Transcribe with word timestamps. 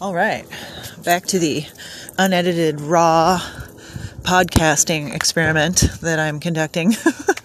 All 0.00 0.14
right, 0.14 0.46
back 1.02 1.26
to 1.26 1.40
the 1.40 1.66
unedited, 2.16 2.80
raw 2.80 3.40
podcasting 4.22 5.12
experiment 5.12 5.88
that 6.02 6.20
I'm 6.20 6.38
conducting. 6.38 6.94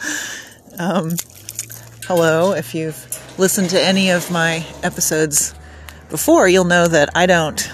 um, 0.78 1.14
hello, 2.06 2.52
if 2.52 2.76
you've 2.76 3.40
listened 3.40 3.72
to 3.72 3.82
any 3.82 4.12
of 4.12 4.30
my 4.30 4.64
episodes 4.84 5.56
before, 6.12 6.48
you'll 6.48 6.66
know 6.66 6.86
that 6.86 7.10
I 7.16 7.26
don't 7.26 7.72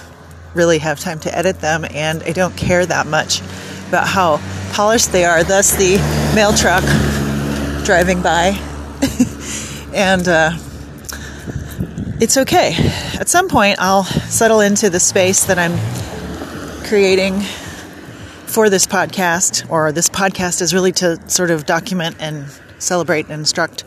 really 0.56 0.78
have 0.78 0.98
time 0.98 1.20
to 1.22 1.38
edit 1.38 1.60
them 1.60 1.86
and 1.94 2.24
I 2.24 2.32
don't 2.32 2.56
care 2.56 2.86
that 2.86 3.06
much 3.06 3.42
about 3.90 4.08
how 4.08 4.40
polished 4.72 5.12
they 5.12 5.26
are. 5.26 5.44
Thus, 5.44 5.76
the 5.76 5.98
mail 6.34 6.54
truck 6.54 6.86
driving 7.84 8.22
by. 8.22 8.58
and 9.94 10.26
uh, 10.26 10.52
it's 12.20 12.36
okay. 12.36 12.74
At 13.20 13.30
some 13.30 13.48
point, 13.48 13.80
I'll 13.80 14.04
settle 14.04 14.60
into 14.60 14.90
the 14.90 15.00
space 15.00 15.46
that 15.46 15.58
I'm 15.58 15.78
creating 16.84 17.40
for 17.40 18.70
this 18.70 18.86
podcast, 18.86 19.70
or 19.70 19.92
this 19.92 20.10
podcast 20.10 20.62
is 20.62 20.74
really 20.74 20.92
to 20.94 21.18
sort 21.30 21.50
of 21.50 21.66
document 21.66 22.18
and 22.20 22.46
celebrate 22.78 23.26
and 23.26 23.34
instruct 23.34 23.86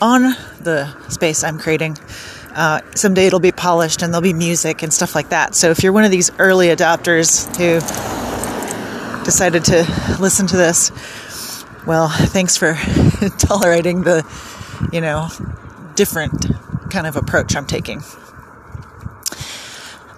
on 0.00 0.22
the 0.60 0.90
space 1.10 1.44
I'm 1.44 1.58
creating. 1.58 1.98
Uh, 2.54 2.80
someday 2.94 3.26
it'll 3.26 3.40
be 3.40 3.52
polished 3.52 4.02
and 4.02 4.12
there'll 4.12 4.22
be 4.22 4.32
music 4.32 4.82
and 4.82 4.92
stuff 4.92 5.14
like 5.14 5.28
that. 5.28 5.54
So 5.54 5.70
if 5.70 5.82
you're 5.82 5.92
one 5.92 6.04
of 6.04 6.10
these 6.10 6.30
early 6.38 6.68
adopters 6.68 7.46
who 7.56 7.80
decided 9.24 9.64
to 9.66 10.16
listen 10.18 10.46
to 10.46 10.56
this, 10.56 10.90
well, 11.86 12.08
thanks 12.08 12.56
for 12.56 12.74
tolerating 13.38 14.02
the, 14.02 14.24
you 14.92 15.00
know, 15.02 15.28
different 15.94 16.46
kind 16.90 17.06
of 17.06 17.16
approach 17.16 17.56
I'm 17.56 17.66
taking. 17.66 18.02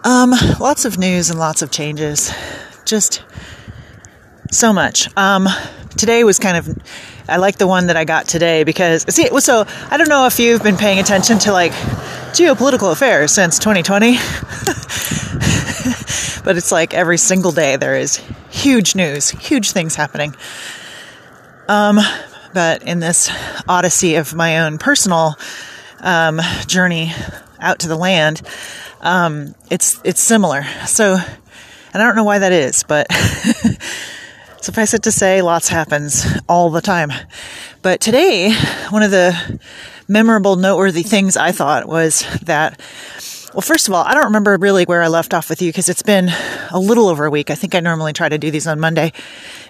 Um, 0.05 0.33
lots 0.59 0.85
of 0.85 0.99
news 0.99 1.31
and 1.31 1.39
lots 1.39 1.63
of 1.63 1.71
changes. 1.71 2.33
Just 2.85 3.23
so 4.51 4.73
much. 4.73 5.09
Um, 5.17 5.49
today 5.97 6.25
was 6.25 6.39
kind 6.39 6.57
of, 6.57 6.69
I 7.29 7.37
like 7.37 7.59
the 7.59 7.67
one 7.67 7.87
that 7.87 7.97
I 7.97 8.05
got 8.05 8.27
today 8.27 8.65
because, 8.65 9.05
see, 9.15 9.29
so 9.41 9.65
I 9.91 9.97
don't 9.97 10.09
know 10.09 10.27
if 10.27 10.39
you've 10.39 10.63
been 10.63 10.77
paying 10.77 10.99
attention 10.99 11.39
to 11.41 11.53
like 11.53 11.73
geopolitical 12.33 12.93
affairs 12.93 13.33
since 13.33 13.59
2020, 13.59 14.13
but 16.45 16.57
it's 16.57 16.73
like 16.73 16.95
every 16.95 17.19
single 17.19 17.53
day 17.53 17.77
there 17.77 17.97
is 17.97 18.17
huge 18.51 18.95
news, 18.95 19.31
huge 19.31 19.71
things 19.71 19.95
happening. 19.95 20.35
Um, 21.69 22.01
but 22.53 22.83
in 22.83 23.01
this 23.01 23.31
odyssey 23.69 24.17
of 24.17 24.35
my 24.35 24.61
own 24.61 24.79
personal 24.79 25.37
um, 26.03 26.41
journey 26.67 27.13
out 27.59 27.79
to 27.81 27.89
the 27.89 27.97
land, 27.97 28.43
um, 29.01 29.55
it's 29.71 30.01
it's 30.05 30.21
similar. 30.21 30.65
So, 30.87 31.15
and 31.15 32.03
I 32.03 32.05
don't 32.05 32.17
know 32.17 32.25
why 32.25 32.41
that 32.41 32.53
is, 32.53 32.83
but 32.83 33.11
suffice 34.61 34.95
it 34.95 35.05
to 35.05 35.13
say, 35.13 35.43
lots 35.43 35.69
happens 35.69 36.27
all 36.49 36.71
the 36.71 36.81
time. 36.81 37.13
But 37.83 38.01
today, 38.01 38.53
one 38.91 39.03
of 39.03 39.11
the 39.11 39.61
memorable, 40.09 40.57
noteworthy 40.57 41.03
things 41.03 41.37
I 41.37 41.53
thought 41.53 41.87
was 41.87 42.25
that. 42.43 42.81
Well, 43.55 43.61
first 43.61 43.87
of 43.87 43.93
all, 43.93 44.03
I 44.03 44.15
don't 44.15 44.25
remember 44.25 44.57
really 44.57 44.85
where 44.87 45.03
I 45.03 45.09
left 45.09 45.35
off 45.35 45.51
with 45.51 45.61
you 45.61 45.69
because 45.69 45.91
it's 45.91 46.03
been 46.03 46.31
a 46.71 46.79
little 46.79 47.09
over 47.09 47.27
a 47.27 47.31
week. 47.31 47.51
I 47.51 47.55
think 47.55 47.75
I 47.75 47.81
normally 47.81 48.15
try 48.15 48.31
to 48.31 48.39
do 48.39 48.51
these 48.51 48.67
on 48.67 48.81
Monday, 48.81 49.13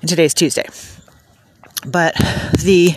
and 0.01 0.09
today's 0.09 0.35
Tuesday. 0.35 0.67
But 1.85 2.15
the 2.63 2.95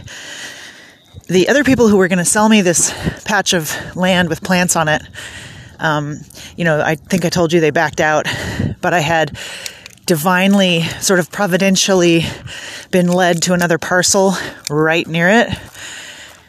the 1.27 1.49
other 1.49 1.63
people 1.63 1.87
who 1.87 1.97
were 1.97 2.07
going 2.07 2.19
to 2.19 2.25
sell 2.25 2.47
me 2.47 2.61
this 2.61 2.93
patch 3.23 3.53
of 3.53 3.95
land 3.95 4.29
with 4.29 4.41
plants 4.43 4.75
on 4.75 4.87
it, 4.87 5.01
um, 5.79 6.19
you 6.55 6.63
know, 6.63 6.79
I 6.79 6.95
think 6.95 7.25
I 7.25 7.29
told 7.29 7.51
you 7.51 7.59
they 7.59 7.71
backed 7.71 7.99
out, 7.99 8.27
but 8.81 8.93
I 8.93 8.99
had 8.99 9.37
divinely, 10.05 10.81
sort 10.81 11.19
of 11.19 11.31
providentially, 11.31 12.23
been 12.91 13.07
led 13.07 13.41
to 13.43 13.53
another 13.53 13.77
parcel 13.77 14.33
right 14.69 15.05
near 15.07 15.29
it 15.29 15.49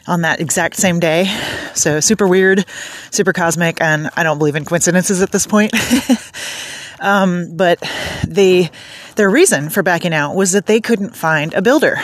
on 0.05 0.21
that 0.21 0.39
exact 0.39 0.75
same 0.77 0.99
day. 0.99 1.25
So 1.73 1.99
super 1.99 2.27
weird, 2.27 2.65
super 3.11 3.33
cosmic, 3.33 3.81
and 3.81 4.09
I 4.15 4.23
don't 4.23 4.37
believe 4.37 4.55
in 4.55 4.63
coincidences 4.63 5.21
at 5.21 5.31
this 5.31 5.47
point. 5.47 5.73
um, 6.99 7.55
but 7.55 7.79
the 8.25 8.69
their 9.15 9.29
reason 9.29 9.69
for 9.69 9.81
backing 9.81 10.13
out 10.13 10.35
was 10.35 10.51
that 10.51 10.67
they 10.67 10.79
couldn't 10.79 11.15
find 11.15 11.53
a 11.55 11.61
builder 11.61 11.99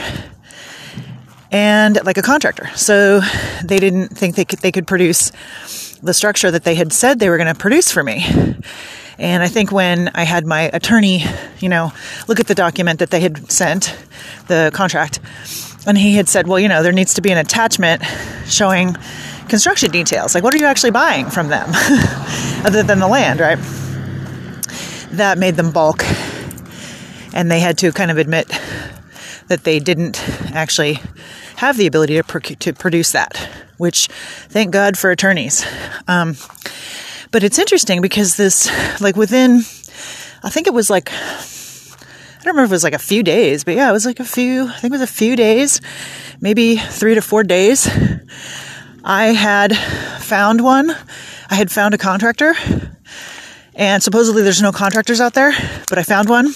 and 1.53 2.03
like 2.03 2.17
a 2.17 2.21
contractor. 2.23 2.67
So 2.75 3.21
they 3.63 3.79
didn't 3.79 4.09
think 4.09 4.35
they 4.35 4.43
could, 4.43 4.59
they 4.59 4.71
could 4.71 4.87
produce 4.87 5.31
the 6.01 6.13
structure 6.13 6.49
that 6.51 6.63
they 6.63 6.75
had 6.75 6.91
said 6.91 7.19
they 7.19 7.29
were 7.29 7.37
going 7.37 7.53
to 7.53 7.55
produce 7.55 7.91
for 7.91 8.03
me. 8.03 8.25
And 9.19 9.43
I 9.43 9.47
think 9.47 9.71
when 9.71 10.09
I 10.15 10.23
had 10.23 10.45
my 10.45 10.63
attorney, 10.73 11.23
you 11.59 11.69
know, 11.69 11.93
look 12.27 12.39
at 12.39 12.47
the 12.47 12.55
document 12.55 12.99
that 12.99 13.11
they 13.11 13.21
had 13.21 13.51
sent, 13.51 13.95
the 14.47 14.71
contract, 14.73 15.19
and 15.85 15.95
he 15.95 16.15
had 16.15 16.27
said, 16.27 16.47
well, 16.47 16.59
you 16.59 16.67
know, 16.67 16.81
there 16.81 16.91
needs 16.91 17.13
to 17.13 17.21
be 17.21 17.31
an 17.31 17.37
attachment 17.37 18.01
showing 18.47 18.95
construction 19.47 19.91
details. 19.91 20.33
Like, 20.33 20.43
what 20.43 20.55
are 20.55 20.57
you 20.57 20.65
actually 20.65 20.91
buying 20.91 21.29
from 21.29 21.49
them 21.49 21.69
other 22.65 22.81
than 22.81 22.99
the 22.99 23.07
land, 23.07 23.39
right? 23.39 23.59
That 25.11 25.37
made 25.37 25.55
them 25.55 25.71
balk. 25.71 26.03
And 27.33 27.51
they 27.51 27.59
had 27.59 27.77
to 27.79 27.91
kind 27.91 28.09
of 28.09 28.17
admit 28.17 28.47
that 29.47 29.63
they 29.63 29.79
didn't 29.79 30.19
actually 30.55 30.99
have 31.57 31.77
the 31.77 31.87
ability 31.87 32.21
to, 32.21 32.41
to 32.55 32.73
produce 32.73 33.11
that, 33.11 33.37
which 33.77 34.07
thank 34.07 34.71
God 34.71 34.97
for 34.97 35.11
attorneys. 35.11 35.65
Um, 36.07 36.35
but 37.31 37.43
it's 37.43 37.59
interesting 37.59 38.01
because 38.01 38.37
this, 38.37 38.69
like 39.01 39.15
within, 39.15 39.59
I 40.43 40.49
think 40.49 40.67
it 40.67 40.73
was 40.73 40.89
like, 40.89 41.11
I 41.11 42.45
don't 42.45 42.55
remember 42.55 42.65
if 42.65 42.71
it 42.71 42.75
was 42.75 42.83
like 42.83 42.93
a 42.93 42.99
few 42.99 43.23
days, 43.23 43.63
but 43.63 43.75
yeah, 43.75 43.89
it 43.89 43.93
was 43.93 44.05
like 44.05 44.19
a 44.19 44.25
few, 44.25 44.67
I 44.67 44.73
think 44.73 44.91
it 44.93 44.99
was 44.99 45.01
a 45.01 45.07
few 45.07 45.35
days, 45.35 45.81
maybe 46.41 46.75
three 46.75 47.15
to 47.15 47.21
four 47.21 47.43
days. 47.43 47.89
I 49.03 49.27
had 49.27 49.75
found 50.21 50.61
one. 50.61 50.91
I 51.49 51.55
had 51.55 51.71
found 51.71 51.93
a 51.93 51.97
contractor. 51.97 52.53
And 53.75 54.03
supposedly 54.03 54.43
there's 54.43 54.61
no 54.61 54.71
contractors 54.71 55.19
out 55.19 55.33
there, 55.33 55.51
but 55.89 55.97
I 55.97 56.03
found 56.03 56.29
one. 56.29 56.53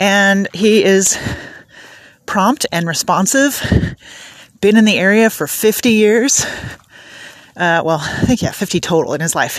And 0.00 0.48
he 0.52 0.82
is 0.82 1.16
prompt 2.28 2.66
and 2.70 2.86
responsive. 2.86 3.60
Been 4.60 4.76
in 4.76 4.84
the 4.84 4.98
area 4.98 5.30
for 5.30 5.46
50 5.46 5.90
years. 5.90 6.44
Uh, 7.56 7.82
well, 7.84 7.98
I 8.00 8.26
think, 8.26 8.42
yeah, 8.42 8.52
50 8.52 8.80
total 8.80 9.14
in 9.14 9.20
his 9.20 9.34
life. 9.34 9.58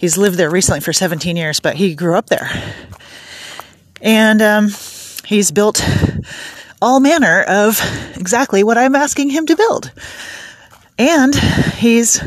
He's 0.00 0.16
lived 0.16 0.36
there 0.36 0.50
recently 0.50 0.80
for 0.80 0.92
17 0.92 1.36
years, 1.36 1.60
but 1.60 1.76
he 1.76 1.94
grew 1.94 2.16
up 2.16 2.26
there. 2.26 2.50
And 4.00 4.40
um, 4.42 4.70
he's 5.26 5.52
built 5.52 5.86
all 6.82 7.00
manner 7.00 7.42
of 7.42 7.78
exactly 8.16 8.64
what 8.64 8.78
I'm 8.78 8.96
asking 8.96 9.30
him 9.30 9.46
to 9.46 9.54
build. 9.54 9.92
And 10.98 11.34
he's 11.34 12.20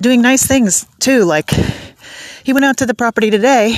doing 0.00 0.22
nice 0.22 0.46
things 0.46 0.86
too. 0.98 1.24
Like, 1.24 1.50
he 2.42 2.54
went 2.54 2.64
out 2.64 2.78
to 2.78 2.86
the 2.86 2.94
property 2.94 3.30
today 3.30 3.76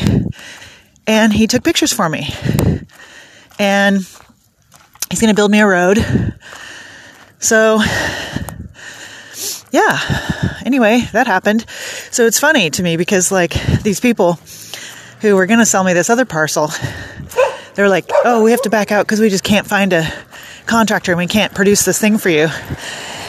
and 1.07 1.33
he 1.33 1.49
took 1.49 1.65
pictures 1.65 1.93
for 1.93 2.09
me. 2.09 2.33
And 3.59 4.07
he's 5.11 5.21
going 5.21 5.35
to 5.35 5.37
build 5.37 5.51
me 5.51 5.61
a 5.61 5.67
road. 5.67 5.99
So, 7.41 7.83
yeah. 9.71 9.99
Anyway, 10.65 11.01
that 11.13 11.27
happened. 11.27 11.67
So 12.11 12.27
it's 12.27 12.39
funny 12.39 12.71
to 12.71 12.83
me 12.83 12.97
because, 12.97 13.33
like, 13.33 13.53
these 13.83 14.01
people 14.01 14.39
who 15.21 15.37
were 15.37 15.47
going 15.47 15.59
to 15.59 15.67
sell 15.67 15.85
me 15.85 15.93
this 15.93 16.11
other 16.11 16.25
parcel, 16.25 16.71
they're 17.75 17.89
like, 17.89 18.11
oh, 18.25 18.43
we 18.43 18.53
have 18.53 18.63
to 18.63 18.71
back 18.71 18.93
out 18.93 19.07
because 19.07 19.21
we 19.21 19.29
just 19.29 19.45
can't 19.45 19.67
find 19.67 19.93
a 19.93 20.11
contractor 20.67 21.13
and 21.13 21.19
we 21.19 21.27
can't 21.27 21.55
produce 21.55 21.85
this 21.85 21.99
thing 21.99 22.19
for 22.19 22.29
you. 22.29 22.49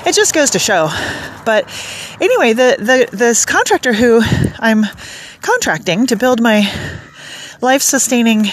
It 0.06 0.14
just 0.14 0.34
goes 0.34 0.52
to 0.52 0.60
show. 0.60 0.90
But 1.46 1.66
anyway, 2.20 2.54
the, 2.54 2.76
the 2.80 3.16
this 3.16 3.46
contractor 3.46 3.94
who 3.94 4.22
I'm 4.60 4.84
contracting 5.42 6.08
to 6.08 6.16
build 6.16 6.42
my 6.42 6.72
life 7.62 7.82
sustaining 7.82 8.44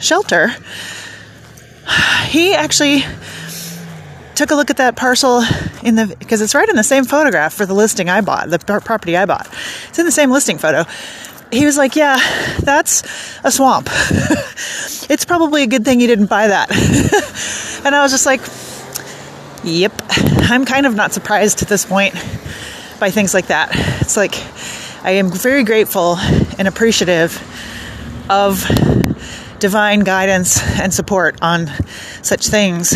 shelter 0.00 0.50
he 2.26 2.54
actually 2.54 3.04
took 4.34 4.50
a 4.50 4.54
look 4.54 4.70
at 4.70 4.76
that 4.76 4.94
parcel 4.94 5.42
in 5.82 5.96
the 5.96 6.14
because 6.18 6.40
it's 6.40 6.54
right 6.54 6.68
in 6.68 6.76
the 6.76 6.84
same 6.84 7.04
photograph 7.04 7.52
for 7.52 7.66
the 7.66 7.74
listing 7.74 8.08
I 8.08 8.20
bought, 8.20 8.50
the 8.50 8.58
property 8.58 9.16
I 9.16 9.26
bought. 9.26 9.48
It's 9.88 9.98
in 9.98 10.06
the 10.06 10.12
same 10.12 10.30
listing 10.30 10.58
photo. 10.58 10.84
He 11.50 11.64
was 11.64 11.76
like, 11.76 11.96
"Yeah, 11.96 12.18
that's 12.60 13.02
a 13.42 13.50
swamp. 13.50 13.88
it's 15.10 15.24
probably 15.24 15.62
a 15.62 15.66
good 15.66 15.84
thing 15.84 16.00
you 16.00 16.06
didn't 16.06 16.26
buy 16.26 16.48
that." 16.48 16.70
and 17.84 17.94
I 17.94 18.02
was 18.02 18.12
just 18.12 18.26
like, 18.26 18.40
"Yep." 19.64 19.92
I'm 20.50 20.64
kind 20.64 20.86
of 20.86 20.94
not 20.94 21.12
surprised 21.12 21.62
at 21.62 21.68
this 21.68 21.84
point 21.84 22.14
by 23.00 23.10
things 23.10 23.34
like 23.34 23.48
that. 23.48 23.70
It's 24.00 24.16
like 24.16 24.34
I 25.02 25.12
am 25.12 25.30
very 25.30 25.64
grateful 25.64 26.16
and 26.58 26.68
appreciative 26.68 27.42
of 28.30 28.64
divine 29.58 30.00
guidance 30.00 30.62
and 30.80 30.92
support 30.92 31.38
on 31.42 31.68
such 32.22 32.46
things. 32.48 32.94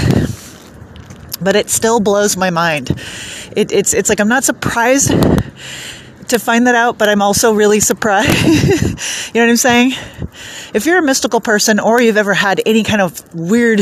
But 1.41 1.57
it 1.57 1.71
still 1.71 2.01
blows 2.01 2.37
my 2.37 2.51
mind. 2.51 2.91
It, 3.57 3.73
it's 3.73 3.95
it's 3.95 4.09
like 4.09 4.21
I'm 4.21 4.29
not 4.29 4.45
surprised 4.45 5.11
to 6.29 6.39
find 6.39 6.67
that 6.67 6.75
out, 6.75 6.99
but 6.99 7.09
I'm 7.09 7.21
also 7.21 7.53
really 7.53 7.81
surprised. 7.81 8.29
you 9.35 9.41
know 9.41 9.47
what 9.47 9.51
I'm 9.51 9.57
saying? 9.57 9.93
If 10.73 10.87
you're 10.87 10.99
a 10.99 11.03
mystical 11.03 11.41
person 11.41 11.81
or 11.81 12.01
you've 12.01 12.17
ever 12.17 12.35
had 12.35 12.61
any 12.65 12.85
kind 12.85 13.03
of 13.03 13.35
weird, 13.35 13.81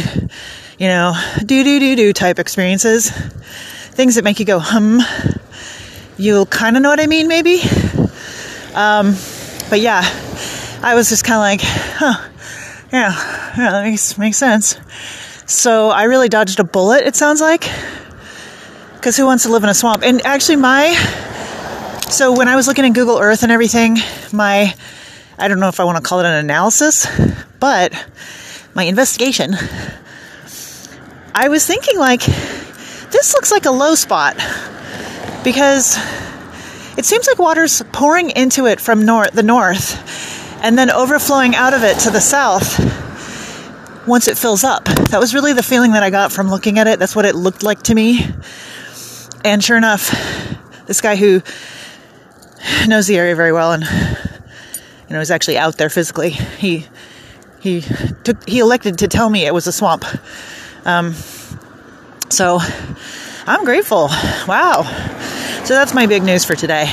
you 0.79 0.88
know, 0.88 1.12
do 1.38 1.65
do 1.65 1.79
do 1.79 1.97
do 1.97 2.12
type 2.12 2.38
experiences, 2.38 3.11
things 3.11 4.15
that 4.15 4.25
make 4.25 4.41
you 4.41 4.47
go 4.47 4.59
hum, 4.59 5.00
you'll 6.17 6.47
kind 6.47 6.76
of 6.76 6.83
know 6.83 6.88
what 6.88 7.00
I 7.00 7.06
mean, 7.06 7.29
maybe. 7.29 7.61
Um, 8.75 9.15
but 9.69 9.81
yeah, 9.81 10.03
I 10.83 10.94
was 10.94 11.09
just 11.09 11.25
kind 11.25 11.37
of 11.37 11.41
like, 11.41 11.61
huh, 11.62 12.29
yeah, 12.93 13.13
yeah, 13.57 13.71
that 13.71 13.85
makes 13.85 14.19
makes 14.19 14.37
sense. 14.37 14.79
So 15.47 15.91
I 15.91 16.05
really 16.05 16.29
dodged 16.29 16.61
a 16.61 16.65
bullet. 16.65 17.07
It 17.07 17.17
sounds 17.17 17.41
like, 17.41 17.69
because 18.95 19.17
who 19.17 19.27
wants 19.27 19.45
to 19.45 19.51
live 19.51 19.65
in 19.65 19.71
a 19.71 19.75
swamp? 19.75 20.03
And 20.03 20.25
actually, 20.25 20.57
my 20.57 20.95
so 22.09 22.33
when 22.33 22.49
I 22.49 22.57
was 22.57 22.67
looking 22.67 22.85
at 22.85 22.93
Google 22.93 23.19
Earth 23.19 23.43
and 23.43 23.53
everything, 23.53 23.99
my 24.33 24.75
I 25.39 25.49
don't 25.49 25.61
know 25.61 25.69
if 25.69 25.81
I 25.81 25.85
want 25.85 25.97
to 25.97 26.03
call 26.03 26.21
it 26.21 26.27
an 26.27 26.35
analysis, 26.35 27.07
but 27.61 27.93
my 28.75 28.85
investigation, 28.85 29.55
I 31.35 31.49
was 31.49 31.67
thinking 31.67 31.99
like 31.99 32.23
this 32.23 33.35
looks 33.35 33.51
like 33.51 33.67
a 33.67 33.71
low 33.71 33.95
spot 33.95 34.37
because 35.43 35.97
it 36.99 37.05
seems 37.05 37.27
like 37.27 37.39
water's 37.39 37.83
pouring 37.93 38.31
into 38.31 38.67
it 38.67 38.81
from 38.81 39.05
north, 39.05 39.33
the 39.33 39.43
north 39.43 40.40
and 40.62 40.79
then 40.79 40.91
overflowing 40.91 41.55
out 41.55 41.75
of 41.75 41.83
it 41.83 41.99
to 42.01 42.11
the 42.11 42.21
south 42.21 42.79
once 44.07 44.29
it 44.29 44.39
fills 44.39 44.65
up. 44.65 44.85
That 44.85 45.21
was 45.21 45.35
really 45.35 45.53
the 45.53 45.62
feeling 45.62 45.93
that 45.93 46.03
I 46.03 46.11
got 46.11 46.33
from 46.33 46.49
looking 46.49 46.79
at 46.79 46.87
it. 46.87 46.99
That's 46.99 47.17
what 47.17 47.25
it 47.25 47.35
looked 47.35 47.62
like 47.62 47.83
to 47.85 47.95
me. 47.95 48.27
And 49.45 49.62
sure 49.62 49.77
enough, 49.77 50.11
this 50.87 51.01
guy 51.01 51.17
who 51.17 51.43
knows 52.87 53.07
the 53.07 53.17
area 53.17 53.35
very 53.35 53.53
well 53.53 53.73
and 53.73 53.85
you 53.85 55.15
know 55.15 55.21
is 55.21 55.31
actually 55.31 55.59
out 55.59 55.79
there 55.79 55.89
physically, 55.89 56.31
he 56.31 56.87
he 57.61 57.83
took 58.25 58.49
he 58.49 58.59
elected 58.59 58.99
to 58.99 59.09
tell 59.09 59.29
me 59.29 59.47
it 59.47 59.55
was 59.55 59.67
a 59.67 59.73
swamp. 59.73 60.05
Um, 60.85 61.15
so 62.29 62.59
I'm 63.47 63.65
grateful. 63.65 64.09
Wow. 64.47 64.83
So 65.65 65.75
that's 65.75 65.95
my 65.95 66.07
big 66.07 66.23
news 66.23 66.45
for 66.45 66.55
today. 66.55 66.87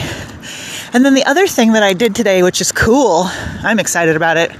And 0.93 1.05
then 1.05 1.13
the 1.13 1.25
other 1.25 1.47
thing 1.47 1.73
that 1.73 1.83
I 1.83 1.93
did 1.93 2.15
today, 2.15 2.43
which 2.43 2.61
is 2.61 2.71
cool, 2.71 3.23
I'm 3.25 3.79
excited 3.79 4.15
about 4.15 4.37
it. 4.37 4.51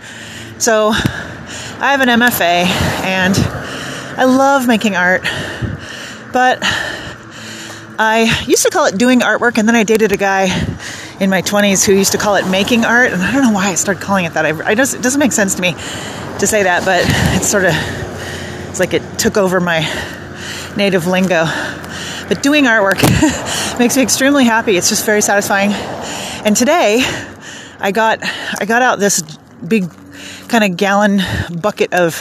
So 0.58 0.90
I 0.90 1.92
have 1.92 2.02
an 2.02 2.10
MFA 2.10 2.66
and 3.06 3.36
I 4.18 4.26
love 4.26 4.68
making 4.68 4.96
art, 4.96 5.22
but 6.34 6.60
I 8.00 8.44
used 8.46 8.64
to 8.64 8.70
call 8.70 8.86
it 8.86 8.98
doing 8.98 9.22
artwork, 9.22 9.58
and 9.58 9.68
then 9.68 9.76
I 9.76 9.84
dated 9.84 10.12
a 10.12 10.18
guy 10.18 10.46
in 11.20 11.30
my 11.30 11.42
20s 11.42 11.86
who 11.86 11.94
used 11.94 12.12
to 12.12 12.18
call 12.18 12.36
it 12.36 12.48
making 12.48 12.86
art, 12.86 13.12
and 13.12 13.22
I 13.22 13.32
don't 13.32 13.44
know 13.44 13.52
why 13.52 13.70
I 13.70 13.76
started 13.76 14.02
calling 14.02 14.26
it 14.26 14.34
that. 14.34 14.46
I, 14.46 14.70
I 14.72 14.76
just, 14.76 14.96
it 14.96 15.02
doesn't 15.02 15.20
make 15.20 15.32
sense 15.32 15.56
to 15.56 15.62
me 15.62 15.74
to 15.74 16.48
say 16.48 16.64
that, 16.64 16.86
but 16.86 17.04
it's 17.36 17.48
sort 17.48 17.66
of 17.66 17.74
it's 18.70 18.80
like 18.80 18.94
it 18.94 19.18
took 19.18 19.38
over 19.38 19.60
my 19.60 19.80
native 20.76 21.08
lingo. 21.08 21.46
But 22.28 22.44
doing 22.44 22.66
artwork 22.66 23.02
makes 23.80 23.98
me 23.98 24.04
extremely 24.04 24.46
happy. 24.46 24.78
It's 24.78 24.90
just 24.90 25.04
very 25.04 25.22
satisfying. 25.22 25.72
And 26.48 26.56
today, 26.56 27.04
I 27.78 27.92
got 27.92 28.20
I 28.24 28.64
got 28.64 28.82
out 28.82 29.00
this 29.00 29.22
big 29.68 29.92
kind 30.48 30.64
of 30.64 30.78
gallon 30.78 31.20
bucket 31.60 31.94
of 31.94 32.16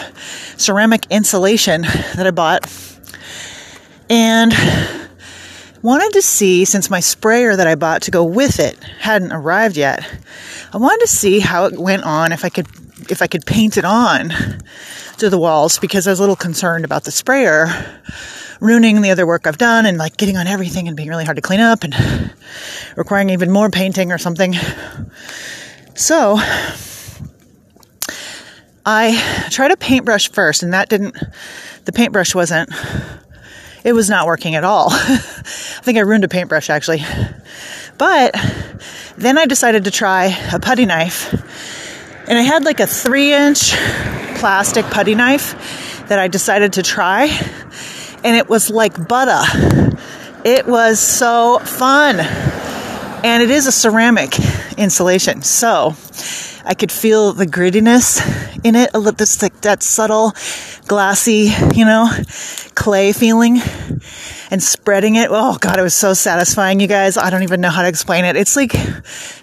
ceramic 0.56 1.06
insulation 1.10 1.82
that 1.82 2.26
I 2.26 2.32
bought, 2.32 2.68
and 4.10 4.52
wanted 5.80 6.12
to 6.14 6.22
see 6.22 6.64
since 6.64 6.90
my 6.90 6.98
sprayer 6.98 7.54
that 7.54 7.68
I 7.68 7.76
bought 7.76 8.02
to 8.02 8.10
go 8.10 8.24
with 8.24 8.58
it 8.58 8.82
hadn't 8.98 9.30
arrived 9.30 9.76
yet. 9.76 10.04
I 10.72 10.78
wanted 10.78 11.02
to 11.02 11.12
see 11.12 11.38
how 11.38 11.66
it 11.66 11.78
went 11.78 12.02
on 12.02 12.32
if 12.32 12.44
I 12.44 12.48
could 12.48 12.66
if 13.08 13.22
I 13.22 13.28
could 13.28 13.46
paint 13.46 13.76
it 13.76 13.84
on 13.84 14.30
to 15.18 15.30
the 15.30 15.38
walls 15.38 15.78
because 15.78 16.08
I 16.08 16.10
was 16.10 16.18
a 16.18 16.22
little 16.24 16.34
concerned 16.34 16.84
about 16.84 17.04
the 17.04 17.12
sprayer 17.12 17.68
ruining 18.60 19.02
the 19.02 19.10
other 19.10 19.26
work 19.26 19.46
I've 19.46 19.58
done 19.58 19.86
and 19.86 19.98
like 19.98 20.16
getting 20.16 20.36
on 20.36 20.46
everything 20.46 20.88
and 20.88 20.96
being 20.96 21.08
really 21.08 21.24
hard 21.24 21.36
to 21.36 21.42
clean 21.42 21.60
up 21.60 21.84
and 21.84 21.94
requiring 22.96 23.30
even 23.30 23.50
more 23.50 23.70
painting 23.70 24.12
or 24.12 24.18
something. 24.18 24.54
So 25.94 26.38
I 28.84 29.48
tried 29.50 29.72
a 29.72 29.76
paintbrush 29.76 30.30
first 30.30 30.62
and 30.62 30.72
that 30.72 30.88
didn't, 30.88 31.16
the 31.84 31.92
paintbrush 31.92 32.34
wasn't, 32.34 32.70
it 33.84 33.92
was 33.92 34.08
not 34.08 34.26
working 34.26 34.54
at 34.54 34.64
all. 34.64 34.88
I 34.92 35.82
think 35.82 35.98
I 35.98 36.02
ruined 36.02 36.24
a 36.24 36.28
paintbrush 36.28 36.70
actually. 36.70 37.04
But 37.98 38.34
then 39.16 39.38
I 39.38 39.46
decided 39.46 39.84
to 39.84 39.90
try 39.90 40.26
a 40.52 40.60
putty 40.60 40.86
knife 40.86 41.32
and 42.28 42.38
I 42.38 42.42
had 42.42 42.64
like 42.64 42.80
a 42.80 42.86
three 42.86 43.32
inch 43.32 43.72
plastic 44.36 44.84
putty 44.86 45.14
knife 45.14 46.06
that 46.08 46.18
I 46.18 46.28
decided 46.28 46.74
to 46.74 46.82
try 46.82 47.26
and 48.26 48.34
it 48.34 48.48
was 48.48 48.70
like 48.70 49.06
butter. 49.06 49.40
It 50.44 50.66
was 50.66 50.98
so 50.98 51.60
fun. 51.60 52.18
And 52.18 53.40
it 53.40 53.50
is 53.50 53.68
a 53.68 53.72
ceramic 53.72 54.36
insulation. 54.76 55.42
So 55.42 55.94
I 56.64 56.74
could 56.74 56.90
feel 56.90 57.32
the 57.32 57.46
grittiness 57.46 58.20
in 58.64 58.74
it, 58.74 58.90
a 58.94 58.98
little, 58.98 59.12
this 59.12 59.42
like 59.42 59.60
that 59.60 59.84
subtle, 59.84 60.32
glassy, 60.88 61.52
you 61.76 61.84
know, 61.84 62.10
clay 62.74 63.12
feeling 63.12 63.60
and 64.50 64.60
spreading 64.60 65.14
it. 65.14 65.28
Oh 65.30 65.56
God, 65.60 65.78
it 65.78 65.82
was 65.82 65.94
so 65.94 66.12
satisfying, 66.12 66.80
you 66.80 66.88
guys. 66.88 67.16
I 67.16 67.30
don't 67.30 67.44
even 67.44 67.60
know 67.60 67.70
how 67.70 67.82
to 67.82 67.88
explain 67.88 68.24
it. 68.24 68.34
It's 68.34 68.56
like, 68.56 68.74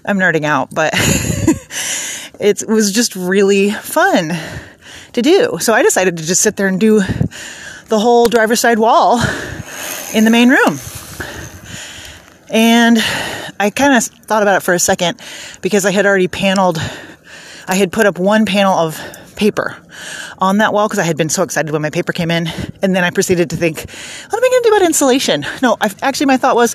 I'm 0.04 0.20
nerding 0.20 0.44
out, 0.44 0.76
but 0.76 0.92
it 2.42 2.68
was 2.68 2.92
just 2.92 3.16
really 3.16 3.72
fun 3.72 4.34
to 5.14 5.22
do. 5.22 5.58
So 5.62 5.74
I 5.74 5.84
decided 5.84 6.18
to 6.18 6.24
just 6.24 6.42
sit 6.42 6.58
there 6.58 6.68
and 6.68 6.82
do 6.82 7.02
the 7.94 8.00
whole 8.00 8.28
driver's 8.28 8.60
side 8.60 8.80
wall 8.80 9.22
in 10.16 10.26
the 10.26 10.32
main 10.32 10.50
room. 10.50 10.80
And 12.50 12.98
I 13.60 13.70
kind 13.70 13.96
of 13.96 14.04
thought 14.04 14.42
about 14.42 14.58
it 14.58 14.64
for 14.64 14.74
a 14.74 14.80
second 14.80 15.22
because 15.62 15.86
I 15.86 15.92
had 15.92 16.08
already 16.08 16.28
paneled, 16.28 16.80
I 17.68 17.76
had 17.76 17.92
put 17.92 18.08
up 18.08 18.18
one 18.18 18.48
panel 18.48 18.74
of 18.74 19.00
paper 19.36 19.78
on 20.40 20.58
that 20.58 20.74
wall 20.74 20.88
because 20.88 20.98
I 20.98 21.04
had 21.04 21.18
been 21.18 21.30
so 21.30 21.44
excited 21.44 21.72
when 21.72 21.84
my 21.84 21.92
paper 21.92 22.14
came 22.14 22.32
in. 22.32 22.48
And 22.82 22.96
then 22.96 23.04
I 23.04 23.12
proceeded 23.12 23.52
to 23.52 23.58
think, 23.58 23.78
what 23.78 24.38
am 24.38 24.44
I 24.44 24.50
going 24.50 24.64
to 24.64 24.70
do 24.70 24.76
about 24.76 24.86
insulation? 24.88 25.46
No, 25.62 25.78
I've, 25.80 26.02
actually, 26.02 26.26
my 26.26 26.38
thought 26.38 26.56
was, 26.56 26.74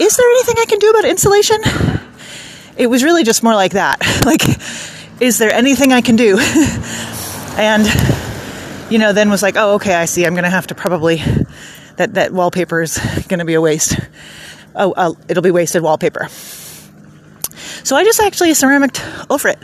is 0.00 0.16
there 0.16 0.28
anything 0.28 0.56
I 0.58 0.64
can 0.64 0.80
do 0.80 0.90
about 0.90 1.04
insulation? 1.04 1.58
It 2.76 2.88
was 2.88 3.04
really 3.04 3.22
just 3.22 3.44
more 3.44 3.54
like 3.54 3.72
that. 3.72 4.00
Like, 4.26 4.42
is 5.20 5.38
there 5.38 5.52
anything 5.52 5.92
I 5.92 6.00
can 6.00 6.16
do? 6.16 6.38
and 7.56 7.86
you 8.90 8.98
know, 8.98 9.12
then 9.12 9.30
was 9.30 9.42
like, 9.42 9.56
oh, 9.56 9.74
okay, 9.74 9.94
I 9.94 10.04
see. 10.04 10.24
I'm 10.24 10.34
going 10.34 10.44
to 10.44 10.50
have 10.50 10.68
to 10.68 10.74
probably 10.74 11.22
that 11.96 12.14
that 12.14 12.32
wallpaper 12.32 12.82
is 12.82 12.98
going 13.28 13.38
to 13.38 13.44
be 13.44 13.54
a 13.54 13.60
waste. 13.60 13.98
Oh, 14.74 14.92
uh, 14.92 15.12
it'll 15.28 15.42
be 15.42 15.50
wasted 15.50 15.82
wallpaper. 15.82 16.28
So 17.84 17.96
I 17.96 18.04
just 18.04 18.20
actually 18.20 18.52
ceramic 18.54 18.98
over 19.30 19.48
it, 19.48 19.58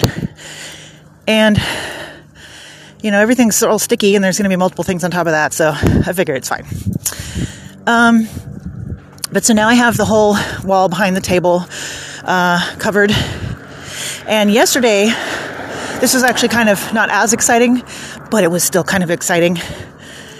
and 1.26 1.60
you 3.02 3.10
know 3.10 3.20
everything's 3.20 3.62
all 3.62 3.78
sticky, 3.78 4.14
and 4.14 4.24
there's 4.24 4.38
going 4.38 4.44
to 4.44 4.50
be 4.50 4.56
multiple 4.56 4.84
things 4.84 5.04
on 5.04 5.10
top 5.10 5.26
of 5.26 5.32
that. 5.32 5.52
So 5.52 5.70
I 5.70 6.12
figure 6.12 6.34
it's 6.34 6.48
fine. 6.48 6.64
Um, 7.86 8.28
but 9.32 9.44
so 9.44 9.54
now 9.54 9.68
I 9.68 9.74
have 9.74 9.96
the 9.96 10.04
whole 10.04 10.36
wall 10.64 10.88
behind 10.88 11.16
the 11.16 11.20
table 11.20 11.64
uh, 12.24 12.76
covered. 12.78 13.12
And 14.26 14.52
yesterday, 14.52 15.06
this 16.00 16.14
was 16.14 16.22
actually 16.22 16.50
kind 16.50 16.68
of 16.68 16.92
not 16.92 17.10
as 17.10 17.32
exciting, 17.32 17.82
but 18.32 18.44
it 18.44 18.50
was 18.50 18.64
still 18.64 18.82
kind 18.82 19.04
of 19.04 19.10
exciting. 19.10 19.58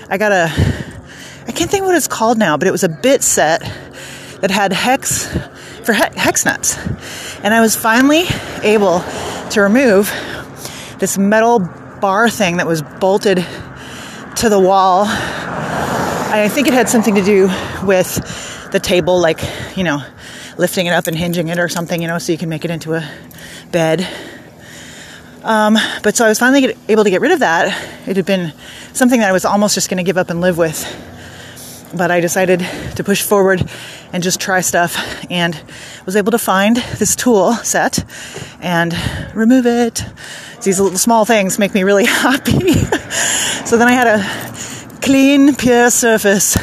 I 0.09 0.17
got 0.17 0.33
a, 0.33 0.51
I 1.47 1.53
can't 1.53 1.71
think 1.71 1.85
what 1.85 1.95
it's 1.95 2.09
called 2.09 2.39
now, 2.39 2.57
but 2.57 2.67
it 2.67 2.71
was 2.71 2.85
a 2.85 2.89
bit 2.89 3.23
set 3.23 3.61
that 4.41 4.51
had 4.51 4.73
hex 4.73 5.27
for 5.85 5.93
hex 5.93 6.47
nuts. 6.47 6.79
And 7.45 7.53
I 7.53 7.61
was 7.61 7.77
finally 7.77 8.25
able 8.63 9.01
to 9.51 9.61
remove 9.61 10.11
this 11.01 11.19
metal 11.19 11.59
bar 12.01 12.31
thing 12.31 12.57
that 12.57 12.67
was 12.67 12.81
bolted 12.81 13.47
to 14.37 14.49
the 14.49 14.59
wall. 14.59 15.05
I 15.07 16.49
think 16.51 16.69
it 16.69 16.73
had 16.73 16.89
something 16.89 17.15
to 17.17 17.23
do 17.23 17.51
with 17.85 18.71
the 18.73 18.81
table, 18.81 19.21
like, 19.21 19.41
you 19.77 19.85
know, 19.85 20.03
lifting 20.57 20.87
it 20.87 20.95
up 20.95 21.09
and 21.09 21.17
hinging 21.17 21.49
it 21.49 21.59
or 21.59 21.69
something, 21.69 22.01
you 22.01 22.09
know, 22.09 22.17
so 22.17 22.33
you 22.33 22.39
can 22.39 22.49
make 22.49 22.65
it 22.65 22.71
into 22.71 22.95
a 22.95 23.07
bed. 23.71 24.09
Um, 25.45 25.77
but 26.03 26.17
so 26.17 26.25
I 26.25 26.29
was 26.29 26.39
finally 26.39 26.61
get, 26.61 26.79
able 26.89 27.05
to 27.05 27.11
get 27.11 27.21
rid 27.21 27.33
of 27.33 27.41
that. 27.41 27.69
It 28.07 28.17
had 28.17 28.27
been 28.27 28.53
something 28.93 29.21
that 29.21 29.29
I 29.29 29.33
was 29.33 29.45
almost 29.45 29.75
just 29.75 29.89
going 29.89 29.99
to 29.99 30.05
give 30.05 30.17
up 30.17 30.31
and 30.31 30.41
live 30.41 30.57
with. 30.57 30.87
But 31.95 32.11
I 32.11 32.21
decided 32.21 32.61
to 32.97 33.05
push 33.05 33.23
forward 33.23 33.69
and 34.13 34.23
just 34.23 34.41
try 34.41 34.61
stuff 34.61 34.97
and 35.31 35.61
was 36.07 36.17
able 36.17 36.31
to 36.31 36.39
find 36.39 36.77
this 36.77 37.17
tool 37.17 37.55
set 37.55 38.05
and 38.61 38.95
remove 39.35 39.67
it. 39.67 40.05
These 40.63 40.79
little 40.81 40.99
small 40.99 41.25
things 41.25 41.59
make 41.59 41.75
me 41.75 41.83
really 41.83 42.05
happy. 42.07 42.73
so 43.67 43.77
then 43.77 43.89
I 43.89 43.93
had 43.93 44.07
a 44.07 45.01
clean, 45.01 45.55
pure 45.57 45.91
surface 45.91 46.57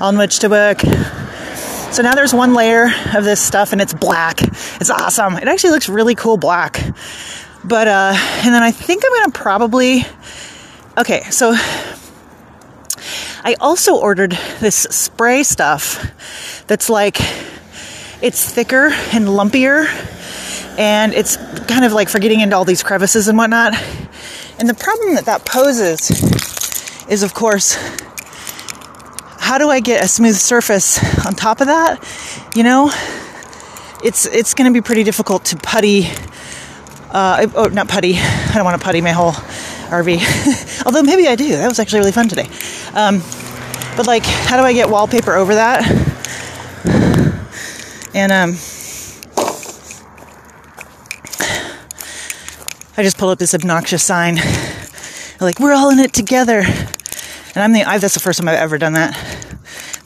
on 0.00 0.18
which 0.18 0.40
to 0.40 0.48
work. 0.48 0.80
So 1.92 2.02
now 2.02 2.14
there's 2.14 2.34
one 2.34 2.54
layer 2.54 2.90
of 3.14 3.24
this 3.24 3.40
stuff 3.40 3.72
and 3.72 3.80
it's 3.80 3.94
black. 3.94 4.42
It's 4.42 4.90
awesome. 4.90 5.36
It 5.36 5.48
actually 5.48 5.70
looks 5.70 5.88
really 5.88 6.14
cool 6.14 6.36
black. 6.36 6.80
But, 7.64 7.88
uh, 7.88 8.12
and 8.14 8.54
then 8.54 8.62
I 8.62 8.70
think 8.70 9.04
I'm 9.06 9.12
gonna 9.20 9.32
probably, 9.32 10.04
okay, 10.98 11.22
so 11.30 11.52
I 13.44 13.56
also 13.60 13.96
ordered 13.96 14.32
this 14.60 14.76
spray 14.76 15.42
stuff 15.42 16.64
that's 16.66 16.90
like, 16.90 17.18
it's 18.20 18.48
thicker 18.50 18.86
and 19.12 19.26
lumpier 19.26 19.86
and 20.78 21.12
it's 21.12 21.36
kind 21.66 21.84
of 21.84 21.92
like 21.92 22.08
for 22.08 22.18
getting 22.18 22.40
into 22.40 22.56
all 22.56 22.64
these 22.64 22.82
crevices 22.82 23.28
and 23.28 23.36
whatnot. 23.36 23.74
And 24.58 24.68
the 24.68 24.74
problem 24.74 25.14
that 25.14 25.26
that 25.26 25.44
poses 25.44 26.10
is, 27.08 27.22
of 27.22 27.34
course, 27.34 27.74
how 29.38 29.58
do 29.58 29.68
I 29.68 29.80
get 29.80 30.04
a 30.04 30.08
smooth 30.08 30.36
surface 30.36 30.98
on 31.26 31.34
top 31.34 31.60
of 31.60 31.66
that? 31.66 31.98
You 32.54 32.62
know, 32.62 32.90
it's 34.02 34.26
it's 34.26 34.54
going 34.54 34.72
to 34.72 34.74
be 34.74 34.82
pretty 34.82 35.04
difficult 35.04 35.44
to 35.46 35.56
putty. 35.56 36.08
Uh, 37.12 37.46
oh, 37.54 37.66
not 37.66 37.88
putty. 37.88 38.16
I 38.16 38.52
don't 38.54 38.64
want 38.64 38.80
to 38.80 38.84
putty 38.84 39.00
my 39.00 39.12
whole 39.12 39.32
RV. 39.32 40.84
Although 40.86 41.02
maybe 41.02 41.28
I 41.28 41.36
do. 41.36 41.48
That 41.50 41.68
was 41.68 41.78
actually 41.78 42.00
really 42.00 42.12
fun 42.12 42.28
today. 42.28 42.48
Um, 42.94 43.22
but 43.96 44.06
like, 44.06 44.24
how 44.24 44.56
do 44.56 44.62
I 44.62 44.72
get 44.72 44.88
wallpaper 44.88 45.34
over 45.34 45.54
that? 45.54 46.12
And 48.14 48.30
um, 48.30 48.50
I 52.94 53.02
just 53.02 53.16
pulled 53.16 53.32
up 53.32 53.38
this 53.38 53.54
obnoxious 53.54 54.02
sign. 54.04 54.36
Like, 55.40 55.58
we're 55.58 55.72
all 55.72 55.88
in 55.90 55.98
it 55.98 56.12
together. 56.12 56.60
And 56.60 57.56
I'm 57.56 57.72
the, 57.72 57.84
I, 57.84 57.98
that's 57.98 58.14
the 58.14 58.20
first 58.20 58.38
time 58.38 58.48
I've 58.48 58.58
ever 58.58 58.76
done 58.76 58.92
that. 58.92 59.16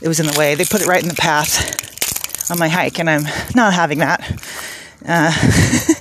It 0.01 0.09
was 0.09 0.21
in 0.21 0.27
the 0.27 0.39
way. 0.39 0.55
They 0.55 0.65
put 0.65 0.83
it 0.83 0.87
right 0.87 1.03
in 1.03 1.09
the 1.09 1.15
path 1.15 2.51
on 2.51 2.59
my 2.59 2.69
hike, 2.69 3.01
and 3.01 3.11
I'm 3.11 3.25
not 3.55 3.75
having 3.75 3.99
that. 3.99 4.21
Uh, 5.05 5.33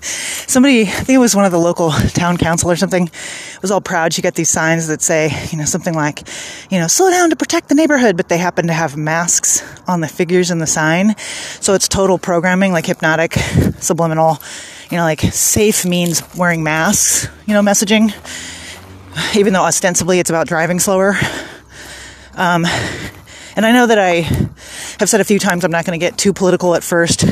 somebody, 0.55 0.83
I 0.83 0.85
think 0.85 1.17
it 1.17 1.19
was 1.19 1.35
one 1.35 1.43
of 1.43 1.51
the 1.51 1.59
local 1.59 1.91
town 1.91 2.37
council 2.37 2.71
or 2.71 2.77
something, 2.77 3.09
was 3.61 3.71
all 3.71 3.81
proud. 3.81 4.13
She 4.13 4.21
got 4.21 4.35
these 4.35 4.49
signs 4.49 4.87
that 4.87 5.01
say, 5.01 5.29
you 5.51 5.57
know, 5.57 5.65
something 5.65 5.93
like, 5.93 6.25
you 6.71 6.79
know, 6.79 6.87
slow 6.87 7.11
down 7.11 7.29
to 7.31 7.35
protect 7.35 7.67
the 7.67 7.75
neighborhood, 7.75 8.15
but 8.15 8.29
they 8.29 8.37
happen 8.37 8.67
to 8.67 8.73
have 8.73 8.95
masks 8.95 9.61
on 9.85 9.99
the 9.99 10.07
figures 10.07 10.51
in 10.51 10.59
the 10.59 10.65
sign. 10.65 11.17
So 11.59 11.73
it's 11.73 11.89
total 11.89 12.17
programming, 12.17 12.71
like 12.71 12.85
hypnotic, 12.85 13.33
subliminal, 13.79 14.37
you 14.89 14.95
know, 14.95 15.03
like 15.03 15.19
safe 15.19 15.83
means 15.83 16.23
wearing 16.37 16.63
masks, 16.63 17.27
you 17.45 17.53
know, 17.53 17.61
messaging 17.61 18.13
even 19.35 19.51
though 19.51 19.63
ostensibly 19.63 20.19
it's 20.19 20.29
about 20.29 20.47
driving 20.47 20.79
slower. 20.79 21.15
Um, 22.37 22.65
and 23.57 23.65
I 23.65 23.73
know 23.73 23.87
that 23.87 23.99
I 23.99 24.21
have 24.99 25.09
said 25.09 25.19
a 25.19 25.25
few 25.25 25.37
times 25.37 25.65
I'm 25.65 25.71
not 25.71 25.85
going 25.85 25.99
to 25.99 26.05
get 26.05 26.17
too 26.17 26.31
political 26.31 26.75
at 26.75 26.83
first 26.83 27.25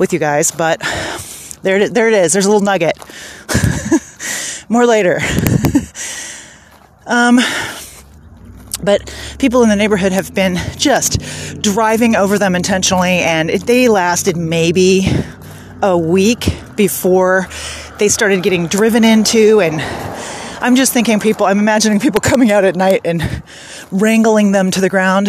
with 0.00 0.12
you 0.12 0.18
guys, 0.18 0.50
but 0.50 0.80
there 1.62 1.78
it, 1.78 1.94
there 1.94 2.08
it 2.08 2.14
is. 2.14 2.32
There's 2.32 2.46
a 2.46 2.50
little 2.50 2.64
nugget. 2.64 2.98
More 4.68 4.86
later. 4.86 5.20
um, 7.06 7.38
but 8.82 9.14
people 9.38 9.62
in 9.62 9.68
the 9.68 9.76
neighborhood 9.76 10.12
have 10.12 10.34
been 10.34 10.56
just 10.76 11.20
driving 11.60 12.16
over 12.16 12.38
them 12.38 12.54
intentionally, 12.54 13.18
and 13.18 13.50
it, 13.50 13.66
they 13.66 13.88
lasted 13.88 14.36
maybe 14.36 15.06
a 15.82 15.96
week 15.96 16.52
before 16.76 17.48
they 17.98 18.08
started 18.08 18.42
getting 18.42 18.66
driven 18.66 19.04
into 19.04 19.60
and 19.60 19.80
I'm 20.60 20.74
just 20.74 20.92
thinking 20.92 21.20
people, 21.20 21.46
I'm 21.46 21.60
imagining 21.60 22.00
people 22.00 22.20
coming 22.22 22.50
out 22.50 22.64
at 22.64 22.74
night 22.74 23.02
and 23.04 23.42
wrangling 23.90 24.52
them 24.52 24.70
to 24.72 24.80
the 24.80 24.88
ground 24.88 25.28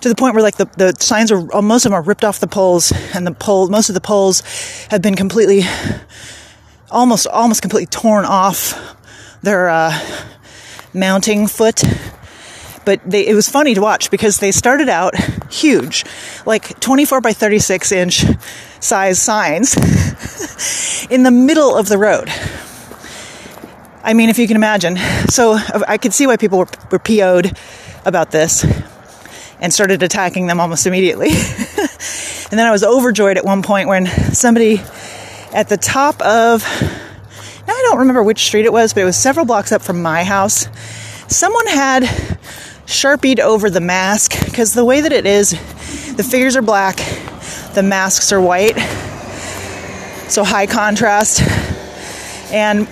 to 0.00 0.08
the 0.08 0.14
point 0.14 0.34
where 0.34 0.42
like 0.42 0.56
the, 0.56 0.66
the 0.76 0.94
signs 0.98 1.32
are, 1.32 1.54
uh, 1.54 1.62
most 1.62 1.84
of 1.84 1.90
them 1.90 1.98
are 1.98 2.02
ripped 2.02 2.24
off 2.24 2.40
the 2.40 2.46
poles 2.46 2.92
and 3.14 3.26
the 3.26 3.32
pole, 3.32 3.68
most 3.68 3.88
of 3.88 3.94
the 3.94 4.00
poles 4.00 4.42
have 4.90 5.02
been 5.02 5.16
completely, 5.16 5.62
almost, 6.90 7.26
almost 7.26 7.62
completely 7.62 7.86
torn 7.86 8.24
off 8.24 8.96
their, 9.42 9.68
uh, 9.68 9.98
mounting 10.94 11.46
foot. 11.46 11.82
But 12.84 13.00
they, 13.04 13.26
it 13.26 13.34
was 13.34 13.48
funny 13.48 13.74
to 13.74 13.80
watch 13.80 14.10
because 14.10 14.38
they 14.38 14.50
started 14.50 14.88
out 14.88 15.14
huge, 15.52 16.04
like 16.46 16.80
24 16.80 17.20
by 17.20 17.32
36 17.32 17.92
inch 17.92 18.24
size 18.80 19.20
signs 19.20 21.06
in 21.10 21.22
the 21.22 21.30
middle 21.30 21.76
of 21.76 21.88
the 21.88 21.98
road. 21.98 22.30
I 24.02 24.14
mean, 24.14 24.30
if 24.30 24.38
you 24.38 24.46
can 24.46 24.56
imagine. 24.56 24.96
So 25.28 25.58
I 25.86 25.98
could 25.98 26.14
see 26.14 26.26
why 26.26 26.38
people 26.38 26.60
were, 26.60 26.68
were 26.90 26.98
PO'd 26.98 27.58
about 28.06 28.30
this 28.30 28.64
and 29.60 29.72
started 29.72 30.02
attacking 30.02 30.46
them 30.46 30.60
almost 30.60 30.86
immediately. 30.86 31.28
and 31.30 32.58
then 32.58 32.66
I 32.66 32.70
was 32.70 32.84
overjoyed 32.84 33.36
at 33.36 33.44
one 33.44 33.62
point 33.62 33.88
when 33.88 34.06
somebody 34.32 34.80
at 35.52 35.68
the 35.68 35.76
top 35.76 36.20
of, 36.22 36.62
now 36.62 37.72
I 37.72 37.82
don't 37.88 37.98
remember 37.98 38.22
which 38.22 38.44
street 38.44 38.66
it 38.66 38.72
was, 38.72 38.92
but 38.94 39.02
it 39.02 39.04
was 39.04 39.16
several 39.16 39.46
blocks 39.46 39.72
up 39.72 39.82
from 39.82 40.02
my 40.02 40.24
house. 40.24 40.68
Someone 41.28 41.66
had 41.66 42.38
sharpied 42.86 43.40
over 43.40 43.68
the 43.70 43.80
mask 43.80 44.44
because 44.44 44.74
the 44.74 44.84
way 44.84 45.00
that 45.00 45.12
it 45.12 45.26
is, 45.26 45.50
the 46.16 46.24
figures 46.24 46.56
are 46.56 46.62
black, 46.62 46.96
the 47.74 47.82
masks 47.82 48.32
are 48.32 48.40
white, 48.40 48.76
so 50.28 50.44
high 50.44 50.66
contrast. 50.66 51.42
And 52.52 52.88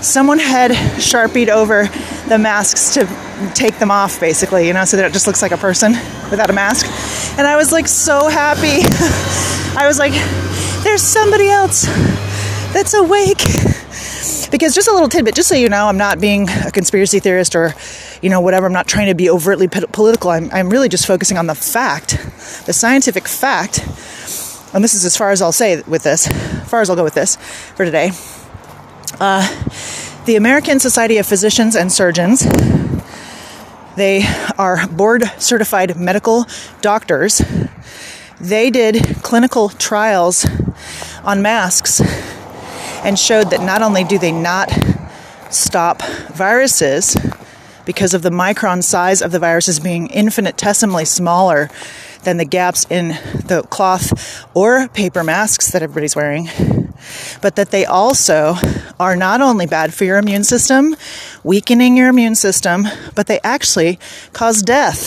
someone 0.00 0.38
had 0.38 0.72
sharpied 1.00 1.48
over 1.48 1.88
the 2.28 2.38
masks 2.38 2.94
to 2.94 3.06
take 3.54 3.78
them 3.78 3.90
off 3.90 4.18
basically 4.18 4.66
you 4.66 4.72
know 4.72 4.84
so 4.84 4.96
that 4.96 5.06
it 5.06 5.12
just 5.12 5.26
looks 5.26 5.42
like 5.42 5.52
a 5.52 5.56
person 5.56 5.92
without 6.30 6.50
a 6.50 6.52
mask. 6.52 6.86
And 7.38 7.46
i 7.46 7.56
was 7.56 7.72
like 7.72 7.88
so 7.88 8.28
happy. 8.28 8.82
I 9.78 9.86
was 9.86 9.98
like 9.98 10.12
there's 10.82 11.02
somebody 11.02 11.48
else 11.48 11.84
that's 12.72 12.94
awake. 12.94 13.42
Because 14.50 14.74
just 14.74 14.88
a 14.88 14.92
little 14.92 15.08
tidbit 15.08 15.34
just 15.34 15.48
so 15.48 15.54
you 15.54 15.68
know 15.68 15.86
i'm 15.86 15.98
not 15.98 16.20
being 16.20 16.48
a 16.48 16.70
conspiracy 16.70 17.20
theorist 17.20 17.54
or 17.54 17.74
you 18.22 18.30
know 18.30 18.40
whatever. 18.40 18.66
I'm 18.66 18.72
not 18.72 18.86
trying 18.86 19.06
to 19.08 19.14
be 19.14 19.28
overtly 19.30 19.68
political. 19.68 20.30
I'm, 20.30 20.50
I'm 20.50 20.70
really 20.70 20.88
just 20.88 21.06
focusing 21.06 21.38
on 21.38 21.46
the 21.46 21.54
fact 21.54 22.18
the 22.66 22.72
scientific 22.72 23.28
fact. 23.28 23.80
And 24.74 24.82
this 24.82 24.94
is 24.94 25.04
as 25.04 25.16
far 25.16 25.30
as 25.30 25.40
i'll 25.42 25.52
say 25.52 25.82
with 25.82 26.02
this 26.02 26.28
as 26.28 26.68
far 26.68 26.80
as 26.80 26.90
i'll 26.90 26.96
go 26.96 27.04
with 27.04 27.14
this 27.14 27.36
for 27.36 27.84
today. 27.84 28.10
Uh, 29.20 29.46
the 30.26 30.34
American 30.34 30.80
Society 30.80 31.18
of 31.18 31.26
Physicians 31.26 31.76
and 31.76 31.92
Surgeons, 31.92 32.44
they 33.94 34.24
are 34.58 34.84
board 34.88 35.22
certified 35.38 35.96
medical 35.96 36.46
doctors. 36.82 37.40
They 38.40 38.70
did 38.70 39.22
clinical 39.22 39.68
trials 39.68 40.44
on 41.22 41.42
masks 41.42 42.00
and 43.04 43.16
showed 43.16 43.50
that 43.50 43.62
not 43.62 43.82
only 43.82 44.02
do 44.02 44.18
they 44.18 44.32
not 44.32 44.68
stop 45.50 46.02
viruses 46.32 47.16
because 47.84 48.12
of 48.12 48.22
the 48.22 48.30
micron 48.30 48.82
size 48.82 49.22
of 49.22 49.30
the 49.30 49.38
viruses 49.38 49.78
being 49.78 50.08
infinitesimally 50.10 51.04
smaller 51.04 51.70
than 52.26 52.36
the 52.38 52.44
gaps 52.44 52.86
in 52.90 53.08
the 53.46 53.64
cloth 53.70 54.44
or 54.52 54.88
paper 54.88 55.22
masks 55.22 55.70
that 55.70 55.80
everybody's 55.80 56.16
wearing, 56.16 56.48
but 57.40 57.54
that 57.54 57.70
they 57.70 57.84
also 57.86 58.56
are 58.98 59.14
not 59.14 59.40
only 59.40 59.64
bad 59.64 59.94
for 59.94 60.04
your 60.04 60.18
immune 60.18 60.42
system, 60.42 60.96
weakening 61.44 61.96
your 61.96 62.08
immune 62.08 62.34
system, 62.34 62.84
but 63.14 63.28
they 63.28 63.38
actually 63.44 63.98
cause 64.32 64.60
death. 64.60 65.06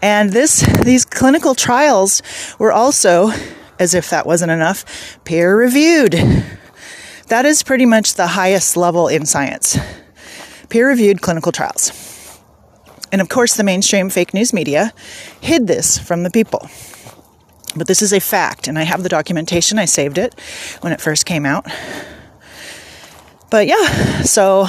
And 0.00 0.32
this, 0.32 0.60
these 0.84 1.04
clinical 1.04 1.54
trials 1.54 2.22
were 2.58 2.72
also, 2.72 3.30
as 3.78 3.92
if 3.92 4.08
that 4.08 4.26
wasn't 4.26 4.50
enough, 4.50 5.18
peer 5.24 5.54
reviewed. 5.54 6.12
That 7.26 7.44
is 7.44 7.62
pretty 7.62 7.84
much 7.84 8.14
the 8.14 8.28
highest 8.28 8.74
level 8.74 9.08
in 9.08 9.26
science. 9.26 9.76
Peer 10.70 10.88
reviewed 10.88 11.20
clinical 11.20 11.52
trials. 11.52 12.07
And 13.10 13.20
of 13.20 13.28
course, 13.28 13.56
the 13.56 13.64
mainstream 13.64 14.10
fake 14.10 14.34
news 14.34 14.52
media 14.52 14.92
hid 15.40 15.66
this 15.66 15.98
from 15.98 16.22
the 16.22 16.30
people. 16.30 16.68
But 17.76 17.86
this 17.86 18.02
is 18.02 18.12
a 18.12 18.20
fact, 18.20 18.66
and 18.66 18.78
I 18.78 18.82
have 18.82 19.02
the 19.02 19.08
documentation. 19.08 19.78
I 19.78 19.84
saved 19.84 20.18
it 20.18 20.38
when 20.80 20.92
it 20.92 21.00
first 21.00 21.26
came 21.26 21.46
out. 21.46 21.66
But 23.50 23.66
yeah, 23.66 24.22
so 24.22 24.66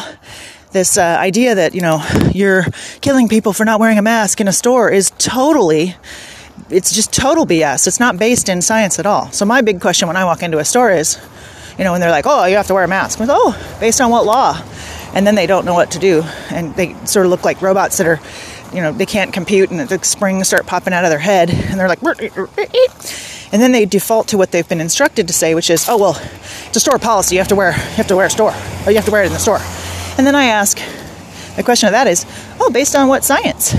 this 0.71 0.97
uh, 0.97 1.17
idea 1.19 1.55
that, 1.55 1.73
you 1.73 1.81
know, 1.81 2.05
you're 2.33 2.65
killing 3.01 3.27
people 3.27 3.53
for 3.53 3.65
not 3.65 3.79
wearing 3.79 3.97
a 3.97 4.01
mask 4.01 4.39
in 4.39 4.47
a 4.47 4.53
store 4.53 4.89
is 4.91 5.11
totally, 5.17 5.95
it's 6.69 6.93
just 6.93 7.11
total 7.11 7.45
BS. 7.45 7.87
It's 7.87 7.99
not 7.99 8.17
based 8.17 8.47
in 8.47 8.61
science 8.61 8.99
at 8.99 9.05
all. 9.05 9.31
So 9.31 9.45
my 9.45 9.61
big 9.61 9.81
question 9.81 10.07
when 10.07 10.17
I 10.17 10.25
walk 10.25 10.43
into 10.43 10.59
a 10.59 10.65
store 10.65 10.91
is, 10.91 11.17
you 11.77 11.83
know, 11.83 11.91
when 11.91 12.01
they're 12.01 12.11
like, 12.11 12.25
oh, 12.27 12.45
you 12.45 12.55
have 12.57 12.67
to 12.67 12.73
wear 12.73 12.83
a 12.83 12.87
mask. 12.87 13.19
I'm 13.19 13.27
like, 13.27 13.37
oh, 13.37 13.77
based 13.79 14.01
on 14.01 14.11
what 14.11 14.25
law? 14.25 14.61
And 15.13 15.25
then 15.25 15.35
they 15.35 15.47
don't 15.47 15.65
know 15.65 15.73
what 15.73 15.91
to 15.91 15.99
do 15.99 16.23
and 16.49 16.75
they 16.75 16.93
sort 17.05 17.25
of 17.25 17.29
look 17.29 17.43
like 17.43 17.61
robots 17.61 17.97
that 17.97 18.07
are 18.07 18.19
you 18.73 18.81
know 18.81 18.91
they 18.91 19.05
can't 19.05 19.33
compute 19.33 19.71
and 19.71 19.79
the 19.79 20.03
springs 20.03 20.47
start 20.47 20.65
popping 20.65 20.93
out 20.93 21.03
of 21.03 21.09
their 21.09 21.19
head 21.19 21.49
and 21.49 21.79
they're 21.79 21.87
like 21.87 22.01
and 23.51 23.61
then 23.61 23.71
they 23.71 23.85
default 23.85 24.27
to 24.27 24.37
what 24.37 24.51
they've 24.51 24.69
been 24.69 24.81
instructed 24.81 25.27
to 25.27 25.33
say 25.33 25.55
which 25.55 25.69
is 25.69 25.87
oh 25.89 25.97
well 25.97 26.21
it's 26.69 26.77
a 26.77 26.79
store 26.79 26.99
policy. 26.99 27.33
You 27.33 27.39
have 27.39 27.47
to 27.47 27.55
wear 27.55 27.71
you 27.71 27.95
have 27.95 28.07
to 28.07 28.15
wear 28.15 28.27
a 28.27 28.29
store. 28.29 28.53
Or 28.85 28.91
you 28.91 28.95
have 28.97 29.05
to 29.05 29.11
wear 29.11 29.23
it 29.23 29.27
in 29.27 29.33
the 29.33 29.39
store. 29.39 29.59
And 30.17 30.27
then 30.27 30.35
i 30.35 30.45
ask 30.45 30.79
the 31.55 31.63
question 31.63 31.87
of 31.87 31.93
that 31.93 32.05
is 32.07 32.25
oh 32.59 32.69
based 32.69 32.95
on 32.95 33.07
what 33.07 33.23
science 33.23 33.73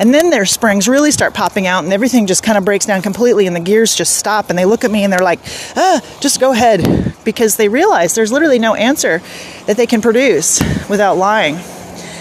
And 0.00 0.14
then 0.14 0.30
their 0.30 0.46
springs 0.46 0.88
really 0.88 1.10
start 1.10 1.34
popping 1.34 1.66
out 1.66 1.84
and 1.84 1.92
everything 1.92 2.26
just 2.26 2.42
kind 2.42 2.56
of 2.56 2.64
breaks 2.64 2.86
down 2.86 3.02
completely 3.02 3.46
and 3.46 3.54
the 3.54 3.60
gears 3.60 3.94
just 3.94 4.16
stop 4.16 4.48
and 4.48 4.58
they 4.58 4.64
look 4.64 4.82
at 4.82 4.90
me 4.90 5.04
and 5.04 5.12
they're 5.12 5.20
like, 5.20 5.40
ah, 5.76 6.00
just 6.20 6.40
go 6.40 6.52
ahead. 6.52 7.14
Because 7.22 7.56
they 7.56 7.68
realize 7.68 8.14
there's 8.14 8.32
literally 8.32 8.58
no 8.58 8.74
answer 8.74 9.20
that 9.66 9.76
they 9.76 9.86
can 9.86 10.00
produce 10.00 10.58
without 10.88 11.18
lying. 11.18 11.56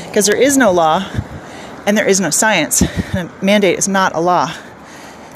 Because 0.06 0.26
there 0.26 0.36
is 0.36 0.58
no 0.58 0.74
law 0.74 1.10
and 1.88 1.98
there 1.98 2.08
is 2.08 2.20
no 2.20 2.30
science. 2.30 2.82
A 2.82 3.32
mandate 3.42 3.80
is 3.80 3.88
not 3.88 4.14
a 4.14 4.20
law. 4.20 4.54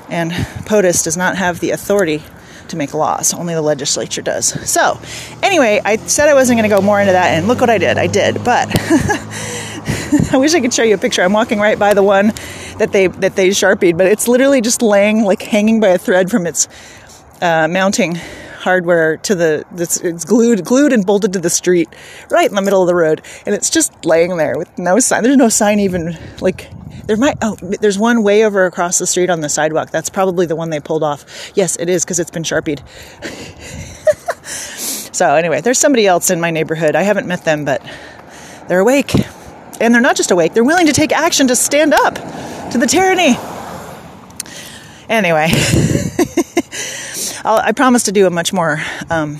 And 0.09 0.33
POTUS 0.65 1.05
does 1.05 1.15
not 1.15 1.37
have 1.37 1.61
the 1.61 1.71
authority 1.71 2.23
to 2.67 2.75
make 2.75 2.93
laws. 2.93 3.33
Only 3.33 3.53
the 3.53 3.61
legislature 3.61 4.21
does. 4.21 4.47
So, 4.69 4.99
anyway, 5.41 5.81
I 5.83 5.95
said 5.95 6.27
I 6.27 6.33
wasn't 6.33 6.59
going 6.59 6.69
to 6.69 6.75
go 6.75 6.81
more 6.81 6.99
into 6.99 7.13
that, 7.13 7.33
and 7.33 7.47
look 7.47 7.61
what 7.61 7.69
I 7.69 7.77
did. 7.77 7.97
I 7.97 8.07
did, 8.07 8.43
but 8.43 8.67
I 10.31 10.37
wish 10.37 10.53
I 10.53 10.59
could 10.59 10.73
show 10.73 10.83
you 10.83 10.95
a 10.95 10.97
picture. 10.97 11.21
I'm 11.21 11.33
walking 11.33 11.59
right 11.59 11.77
by 11.77 11.93
the 11.93 12.03
one 12.03 12.27
that 12.77 12.89
they 12.91 13.07
that 13.07 13.35
they 13.35 13.51
sharpied, 13.51 13.97
but 13.97 14.07
it's 14.07 14.27
literally 14.27 14.61
just 14.61 14.81
laying 14.81 15.23
like 15.23 15.41
hanging 15.41 15.79
by 15.79 15.89
a 15.89 15.97
thread 15.97 16.29
from 16.29 16.45
its 16.45 16.67
uh, 17.41 17.67
mounting 17.67 18.15
hardware 18.59 19.17
to 19.17 19.35
the 19.35 19.65
it's, 19.75 19.97
it's 19.97 20.23
glued 20.23 20.63
glued 20.63 20.93
and 20.93 21.05
bolted 21.05 21.33
to 21.33 21.39
the 21.39 21.49
street 21.49 21.89
right 22.29 22.47
in 22.47 22.55
the 22.55 22.61
middle 22.61 22.81
of 22.81 22.87
the 22.87 22.95
road 22.95 23.21
and 23.45 23.53
it's 23.53 23.69
just 23.69 24.05
laying 24.05 24.37
there 24.37 24.57
with 24.57 24.77
no 24.79 24.99
sign 24.99 25.21
there's 25.21 25.35
no 25.35 25.49
sign 25.49 25.81
even 25.81 26.17
like 26.39 26.71
there 27.05 27.17
might 27.17 27.37
oh 27.41 27.57
there's 27.81 27.99
one 27.99 28.23
way 28.23 28.45
over 28.45 28.65
across 28.65 28.99
the 28.99 29.07
street 29.07 29.29
on 29.29 29.41
the 29.41 29.49
sidewalk. 29.49 29.91
That's 29.91 30.09
probably 30.09 30.45
the 30.45 30.55
one 30.55 30.69
they 30.69 30.79
pulled 30.79 31.03
off. 31.03 31.51
Yes 31.55 31.75
it 31.75 31.89
is 31.89 32.05
because 32.05 32.19
it's 32.19 32.31
been 32.31 32.43
sharpied. 32.43 32.81
So 35.13 35.35
anyway 35.35 35.61
there's 35.61 35.77
somebody 35.77 36.07
else 36.07 36.31
in 36.31 36.41
my 36.41 36.49
neighborhood. 36.49 36.95
I 36.95 37.03
haven't 37.03 37.27
met 37.27 37.45
them 37.45 37.65
but 37.65 37.85
they're 38.67 38.79
awake 38.79 39.13
and 39.83 39.93
they're 39.93 40.01
not 40.01 40.15
just 40.15 40.31
awake 40.31 40.53
they're 40.53 40.63
willing 40.63 40.87
to 40.87 40.93
take 40.93 41.11
action 41.11 41.47
to 41.47 41.55
stand 41.55 41.93
up 41.93 42.15
to 42.71 42.77
the 42.77 42.87
tyranny 42.87 43.35
anyway 45.09 45.47
i 47.45 47.71
promise 47.75 48.03
to 48.03 48.11
do 48.11 48.25
a 48.25 48.29
much 48.29 48.53
more 48.53 48.81
um, 49.09 49.39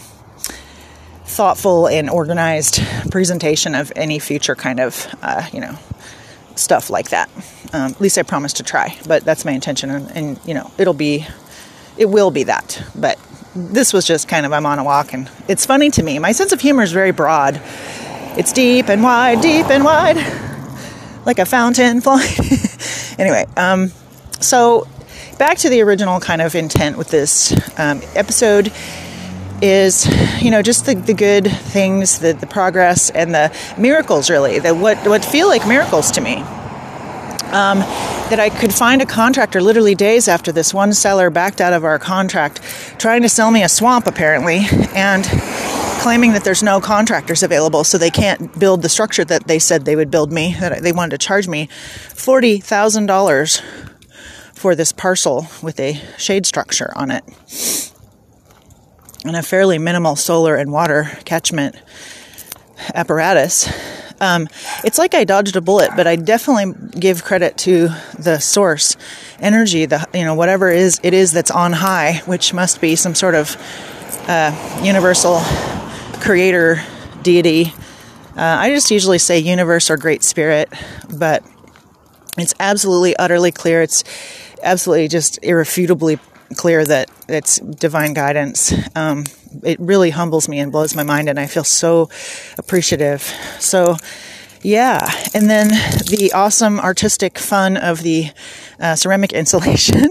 thoughtful 1.34 1.88
and 1.88 2.10
organized 2.10 2.82
presentation 3.12 3.76
of 3.76 3.92
any 3.96 4.20
future 4.20 4.56
kind 4.56 4.80
of, 4.80 5.08
uh, 5.22 5.48
you 5.52 5.60
know, 5.60 5.78
stuff 6.56 6.90
like 6.90 7.10
that. 7.10 7.30
Um, 7.74 7.92
at 7.92 8.00
least 8.00 8.18
I 8.18 8.24
promise 8.24 8.54
to 8.54 8.64
try, 8.64 8.96
but 9.08 9.26
that's 9.26 9.44
my 9.44 9.52
intention, 9.52 9.90
and, 9.90 10.12
and 10.12 10.40
you 10.46 10.54
know, 10.54 10.72
it'll 10.78 10.94
be, 10.94 11.26
it 11.98 12.06
will 12.06 12.30
be 12.30 12.44
that. 12.44 12.84
But 12.96 13.18
this 13.56 13.94
was 13.94 14.06
just 14.06 14.28
kind 14.28 14.46
of 14.46 14.54
I'm 14.54 14.66
on 14.66 14.78
a 14.78 14.84
walk, 14.84 15.14
and 15.14 15.30
it's 15.48 15.66
funny 15.66 15.90
to 15.92 16.04
me. 16.04 16.20
My 16.20 16.34
sense 16.34 16.52
of 16.52 16.62
humor 16.62 16.84
is 16.84 16.92
very 16.92 17.12
broad. 17.12 17.60
It's 18.36 18.52
deep 18.52 18.90
and 18.90 19.04
wide, 19.04 19.42
deep 19.42 19.68
and 19.68 19.84
wide, 19.84 20.18
like 21.26 21.38
a 21.38 21.46
fountain 21.46 22.02
flowing. 22.06 22.28
anyway, 23.20 23.46
um, 23.56 23.92
so 24.40 24.88
back 25.38 25.60
to 25.60 25.70
the 25.70 25.82
original 25.82 26.20
kind 26.20 26.42
of 26.42 26.56
intent 26.56 26.98
with 26.98 27.10
this 27.10 27.52
um, 27.80 28.02
episode 28.16 28.72
is 29.62 30.08
you 30.42 30.52
know 30.52 30.62
just 30.62 30.86
the, 30.86 30.96
the 30.96 31.14
good 31.14 31.48
things 31.48 32.20
the, 32.20 32.34
the 32.34 32.48
progress 32.48 33.10
and 33.12 33.34
the 33.34 33.56
miracles 33.78 34.30
really 34.30 34.60
that 34.60 34.76
what 34.76 34.98
what 35.08 35.24
feel 35.24 35.48
like 35.48 35.66
miracles 35.66 36.12
to 36.12 36.22
me 36.22 36.36
um, 37.54 37.80
that 38.30 38.40
I 38.40 38.50
could 38.50 38.74
find 38.74 39.02
a 39.02 39.06
contractor 39.06 39.62
literally 39.62 39.96
days 39.96 40.28
after 40.28 40.52
this 40.52 40.74
one 40.74 40.92
seller 40.92 41.30
backed 41.30 41.62
out 41.62 41.72
of 41.72 41.86
our 41.86 42.00
contract 42.00 42.62
trying 42.98 43.22
to 43.22 43.30
sell 43.30 43.52
me 43.52 43.64
a 43.64 43.70
swamp 43.70 44.06
apparently 44.06 44.66
and 44.96 45.24
claiming 46.04 46.34
that 46.34 46.44
there's 46.44 46.62
no 46.62 46.82
contractors 46.82 47.44
available 47.44 47.86
so 47.86 47.98
they 47.98 48.10
can't 48.10 48.60
build 48.60 48.82
the 48.82 48.90
structure 48.90 49.24
that 49.24 49.48
they 49.48 49.58
said 49.58 49.86
they 49.86 49.96
would 49.96 50.12
build 50.12 50.34
me 50.34 50.54
that 50.60 50.84
they 50.84 50.92
wanted 50.92 51.12
to 51.12 51.18
charge 51.18 51.48
me 51.48 51.68
$40,000 51.68 53.62
for 54.54 54.76
this 54.76 54.92
parcel 54.92 55.48
with 55.62 55.80
a 55.80 55.94
shade 56.18 56.46
structure 56.46 56.92
on 56.98 57.10
it 57.10 57.24
and 59.24 59.38
a 59.38 59.42
fairly 59.42 59.78
minimal 59.78 60.18
solar 60.18 60.58
and 60.58 60.74
water 60.74 61.10
catchment 61.24 61.82
apparatus. 62.94 63.72
Um, 64.20 64.50
it's 64.84 64.98
like 64.98 65.14
I 65.14 65.24
dodged 65.24 65.56
a 65.56 65.62
bullet, 65.62 65.92
but 65.96 66.06
I 66.06 66.18
definitely 66.18 67.00
give 67.00 67.24
credit 67.24 67.58
to 67.60 67.88
the 68.20 68.40
source 68.40 68.98
energy, 69.40 69.86
the 69.86 70.06
you 70.14 70.26
know 70.26 70.36
whatever 70.36 70.70
is 70.70 71.00
it 71.02 71.14
is 71.14 71.32
that's 71.32 71.52
on 71.52 71.72
high, 71.72 72.22
which 72.26 72.54
must 72.54 72.82
be 72.82 72.98
some 72.98 73.16
sort 73.16 73.36
of 73.36 73.56
uh, 74.28 74.82
universal 74.84 75.42
creator 76.24 76.82
deity. 77.22 77.74
Uh, 78.36 78.42
I 78.42 78.70
just 78.70 78.90
usually 78.90 79.20
say 79.20 79.40
universe 79.40 79.92
or 79.92 79.98
great 79.98 80.24
spirit, 80.24 80.72
but 81.14 81.44
it's 82.38 82.54
absolutely 82.60 83.16
utterly 83.18 83.52
clear. 83.52 83.82
It's 83.82 84.06
absolutely 84.64 85.10
just 85.10 85.38
irrefutably 85.44 86.20
clear 86.56 86.86
that 86.86 87.12
it's 87.28 87.58
divine 87.58 88.14
guidance. 88.14 88.74
Um, 88.96 89.26
it 89.64 89.80
really 89.82 90.12
humbles 90.12 90.48
me 90.48 90.60
and 90.60 90.72
blows 90.72 90.96
my 90.96 91.04
mind, 91.04 91.28
and 91.28 91.38
I 91.38 91.46
feel 91.46 91.66
so 91.66 92.10
appreciative. 92.58 93.22
So, 93.60 93.98
yeah. 94.64 95.00
And 95.34 95.50
then 95.50 95.68
the 95.68 96.32
awesome 96.34 96.80
artistic 96.80 97.38
fun 97.38 97.78
of 97.78 98.02
the 98.02 98.32
uh, 98.80 98.96
ceramic 98.96 99.34
insulation 99.34 100.06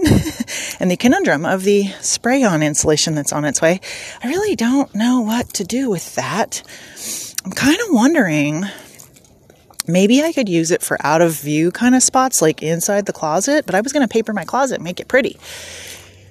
and 0.79 0.89
the 0.89 0.97
conundrum 0.97 1.45
of 1.45 1.63
the 1.63 1.87
spray 2.01 2.43
on 2.43 2.63
insulation 2.63 3.15
that's 3.15 3.33
on 3.33 3.45
its 3.45 3.61
way. 3.61 3.81
I 4.23 4.27
really 4.27 4.55
don't 4.55 4.93
know 4.93 5.21
what 5.21 5.49
to 5.55 5.63
do 5.63 5.89
with 5.89 6.15
that. 6.15 6.61
I'm 7.43 7.51
kind 7.51 7.79
of 7.81 7.87
wondering 7.89 8.65
maybe 9.87 10.23
I 10.23 10.31
could 10.31 10.47
use 10.47 10.71
it 10.71 10.81
for 10.81 10.97
out 11.05 11.21
of 11.21 11.33
view 11.39 11.71
kind 11.71 11.95
of 11.95 12.03
spots, 12.03 12.41
like 12.41 12.63
inside 12.63 13.05
the 13.05 13.13
closet, 13.13 13.65
but 13.65 13.75
I 13.75 13.81
was 13.81 13.91
going 13.91 14.07
to 14.07 14.11
paper 14.11 14.33
my 14.33 14.45
closet 14.45 14.79
make 14.79 14.99
it 14.99 15.07
pretty. 15.07 15.37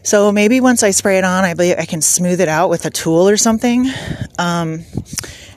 So 0.05 0.33
maybe 0.33 0.61
once 0.61 0.83
I 0.83 0.91
spray 0.91 1.19
it 1.19 1.25
on, 1.25 1.45
I 1.45 1.55
believe 1.55 1.77
I 1.79 1.85
can 1.85 2.01
smooth 2.01 2.41
it 2.41 2.49
out 2.49 2.71
with 2.71 2.87
a 2.87 2.91
tool 2.91 3.29
or 3.29 3.37
something. 3.37 3.87
Um, 4.39 4.85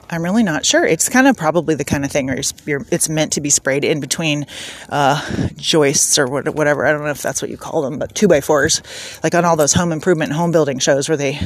I'm 0.08 0.24
really 0.24 0.44
not 0.44 0.66
sure. 0.66 0.86
It's 0.86 1.10
kind 1.10 1.26
of 1.26 1.36
probably 1.36 1.74
the 1.74 1.84
kind 1.84 2.06
of 2.06 2.12
thing 2.12 2.28
where 2.28 2.86
it's 2.92 3.10
meant 3.10 3.34
to 3.34 3.42
be 3.42 3.50
sprayed 3.50 3.84
in 3.84 4.00
between 4.00 4.46
uh, 4.90 5.50
joists 5.56 6.20
or 6.20 6.28
whatever. 6.28 6.86
I 6.86 6.92
don't 6.92 7.04
know 7.04 7.10
if 7.10 7.24
that's 7.24 7.42
what 7.42 7.50
you 7.50 7.58
call 7.58 7.82
them, 7.82 7.98
but 7.98 8.14
two 8.14 8.28
by 8.28 8.42
fours, 8.42 8.84
like 9.24 9.34
on 9.34 9.46
all 9.46 9.56
those 9.56 9.74
home 9.74 9.92
improvement 9.92 10.32
home 10.32 10.52
building 10.52 10.78
shows 10.78 11.10
where 11.10 11.18
they 11.18 11.40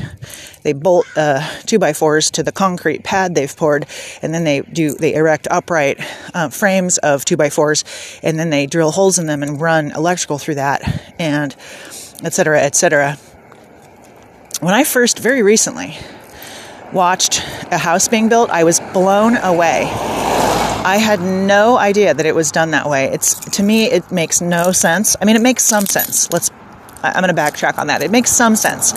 they 0.63 0.73
bolt 0.73 1.07
uh, 1.15 1.47
two 1.65 1.79
by 1.79 1.93
fours 1.93 2.31
to 2.31 2.43
the 2.43 2.51
concrete 2.51 3.03
pad 3.03 3.33
they've 3.33 3.55
poured, 3.55 3.85
and 4.21 4.33
then 4.33 4.43
they 4.43 4.59
do 4.61 4.93
they 4.93 5.13
erect 5.13 5.47
upright 5.49 5.99
uh, 6.33 6.49
frames 6.49 6.97
of 6.97 7.23
two 7.23 7.37
by 7.37 7.49
fours, 7.49 7.85
and 8.23 8.37
then 8.37 8.49
they 8.49 8.65
drill 8.65 8.91
holes 8.91 9.19
in 9.19 9.25
them 9.25 9.41
and 9.41 9.61
run 9.61 9.91
electrical 9.91 10.37
through 10.37 10.55
that, 10.55 11.13
and 11.17 11.55
etc. 12.25 12.61
etc. 12.61 13.17
When 14.59 14.73
I 14.73 14.83
first, 14.83 15.19
very 15.19 15.41
recently, 15.41 15.97
watched 16.93 17.39
a 17.71 17.77
house 17.77 18.07
being 18.07 18.29
built, 18.29 18.49
I 18.49 18.63
was 18.63 18.79
blown 18.79 19.37
away. 19.37 19.83
I 20.81 20.97
had 20.97 21.19
no 21.21 21.77
idea 21.77 22.13
that 22.13 22.25
it 22.25 22.33
was 22.33 22.51
done 22.51 22.71
that 22.71 22.89
way. 22.89 23.05
It's 23.05 23.35
to 23.57 23.63
me 23.63 23.85
it 23.85 24.11
makes 24.11 24.41
no 24.41 24.71
sense. 24.71 25.15
I 25.21 25.25
mean 25.25 25.35
it 25.35 25.41
makes 25.41 25.63
some 25.63 25.85
sense. 25.85 26.31
Let's 26.31 26.51
I'm 27.03 27.23
going 27.23 27.33
to 27.33 27.41
backtrack 27.41 27.77
on 27.77 27.87
that. 27.87 28.01
It 28.01 28.11
makes 28.11 28.29
some 28.29 28.55
sense 28.55 28.91